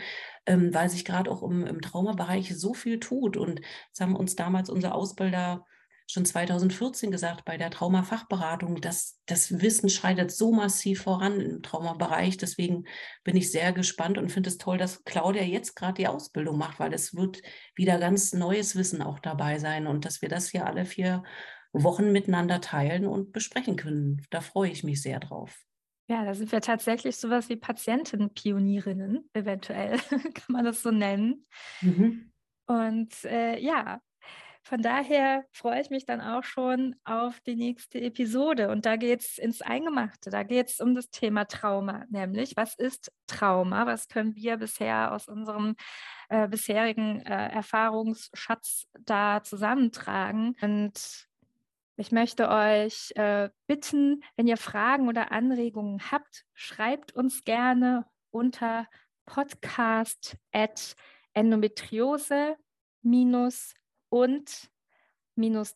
ähm, 0.46 0.72
weil 0.72 0.90
sich 0.90 1.04
gerade 1.04 1.30
auch 1.30 1.42
im, 1.42 1.66
im 1.66 1.80
Traumabereich 1.80 2.56
so 2.56 2.74
viel 2.74 3.00
tut. 3.00 3.36
Und 3.36 3.60
das 3.90 4.00
haben 4.00 4.14
uns 4.14 4.36
damals 4.36 4.68
unser 4.68 4.94
Ausbilder 4.94 5.64
schon 6.06 6.26
2014 6.26 7.10
gesagt 7.10 7.44
bei 7.44 7.56
der 7.56 7.70
Traumafachberatung, 7.70 8.80
dass 8.80 9.20
das 9.26 9.60
Wissen 9.62 9.88
schreitet 9.88 10.30
so 10.30 10.52
massiv 10.52 11.02
voran 11.02 11.40
im 11.40 11.62
Traumabereich. 11.62 12.36
Deswegen 12.36 12.84
bin 13.22 13.36
ich 13.36 13.50
sehr 13.50 13.72
gespannt 13.72 14.18
und 14.18 14.30
finde 14.30 14.50
es 14.50 14.58
toll, 14.58 14.76
dass 14.76 15.02
Claudia 15.04 15.42
jetzt 15.42 15.74
gerade 15.76 15.94
die 15.94 16.08
Ausbildung 16.08 16.58
macht, 16.58 16.78
weil 16.78 16.92
es 16.92 17.14
wird 17.14 17.40
wieder 17.74 17.98
ganz 17.98 18.34
neues 18.34 18.76
Wissen 18.76 19.00
auch 19.00 19.18
dabei 19.18 19.58
sein 19.58 19.86
und 19.86 20.04
dass 20.04 20.20
wir 20.20 20.28
das 20.28 20.50
hier 20.50 20.66
alle 20.66 20.84
vier 20.84 21.22
Wochen 21.74 22.12
miteinander 22.12 22.60
teilen 22.60 23.06
und 23.06 23.32
besprechen 23.32 23.76
können. 23.76 24.22
Da 24.30 24.40
freue 24.40 24.70
ich 24.70 24.84
mich 24.84 25.02
sehr 25.02 25.20
drauf. 25.20 25.64
Ja, 26.08 26.24
da 26.24 26.34
sind 26.34 26.52
wir 26.52 26.60
tatsächlich 26.60 27.16
sowas 27.16 27.48
wie 27.48 27.56
Patientenpionierinnen, 27.56 29.28
eventuell, 29.32 29.98
kann 30.34 30.52
man 30.52 30.64
das 30.64 30.82
so 30.82 30.90
nennen. 30.90 31.46
Mhm. 31.80 32.30
Und 32.66 33.24
äh, 33.24 33.58
ja, 33.58 34.00
von 34.66 34.80
daher 34.80 35.44
freue 35.52 35.80
ich 35.82 35.90
mich 35.90 36.06
dann 36.06 36.22
auch 36.22 36.42
schon 36.42 36.96
auf 37.04 37.38
die 37.40 37.54
nächste 37.54 38.00
Episode. 38.00 38.70
Und 38.70 38.86
da 38.86 38.96
geht 38.96 39.20
es 39.20 39.36
ins 39.36 39.60
Eingemachte. 39.60 40.30
Da 40.30 40.42
geht 40.42 40.70
es 40.70 40.80
um 40.80 40.94
das 40.94 41.10
Thema 41.10 41.44
Trauma, 41.44 42.04
nämlich 42.08 42.56
was 42.56 42.74
ist 42.74 43.12
Trauma? 43.26 43.86
Was 43.86 44.08
können 44.08 44.34
wir 44.36 44.56
bisher 44.56 45.12
aus 45.12 45.28
unserem 45.28 45.76
äh, 46.30 46.48
bisherigen 46.48 47.20
äh, 47.20 47.48
Erfahrungsschatz 47.50 48.86
da 49.00 49.42
zusammentragen? 49.42 50.56
Und 50.62 51.28
ich 51.96 52.10
möchte 52.10 52.48
euch 52.48 53.12
äh, 53.14 53.50
bitten, 53.66 54.24
wenn 54.36 54.48
ihr 54.48 54.56
Fragen 54.56 55.08
oder 55.08 55.30
Anregungen 55.30 56.10
habt, 56.10 56.44
schreibt 56.52 57.12
uns 57.12 57.44
gerne 57.44 58.04
unter 58.30 58.88
podcast 59.26 60.36
at 60.52 60.96
endometriose 61.34 62.56
und 64.08 64.70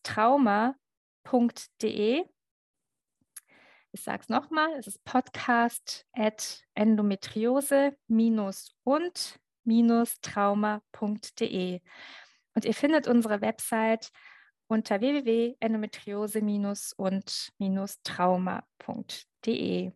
trauma.de. 0.03 0.75
Ich 3.93 4.03
sage 4.03 4.23
es 4.23 4.29
nochmal, 4.29 4.73
es 4.75 4.87
ist 4.87 5.05
podcast 5.05 6.05
at 6.13 6.65
endometriose 6.75 7.97
und 8.85 9.41
trauma.de. 10.21 11.81
Und 12.55 12.65
ihr 12.65 12.75
findet 12.75 13.07
unsere 13.07 13.41
Website 13.41 14.11
unter 14.69 15.01
www.endometriose- 15.01 16.95
und-trauma.de. 16.97 19.93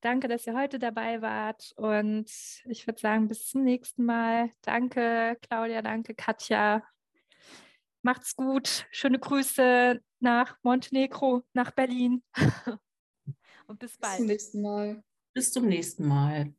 Danke, 0.00 0.28
dass 0.28 0.46
ihr 0.46 0.54
heute 0.54 0.78
dabei 0.78 1.20
wart 1.20 1.74
und 1.76 2.30
ich 2.66 2.86
würde 2.86 3.00
sagen, 3.00 3.26
bis 3.28 3.48
zum 3.48 3.64
nächsten 3.64 4.04
Mal. 4.04 4.50
Danke, 4.62 5.36
Claudia, 5.42 5.82
danke, 5.82 6.14
Katja. 6.14 6.82
Macht's 8.02 8.36
gut. 8.36 8.86
Schöne 8.92 9.18
Grüße 9.18 10.00
nach 10.20 10.56
Montenegro, 10.62 11.42
nach 11.54 11.72
Berlin. 11.72 12.22
und 13.66 13.80
bis 13.80 13.98
bald. 13.98 14.12
Bis 14.12 14.18
zum 14.18 14.26
nächsten 14.26 14.62
Mal. 14.62 15.02
Bis 15.34 15.52
zum 15.52 15.66
nächsten 15.66 16.06
Mal. 16.06 16.54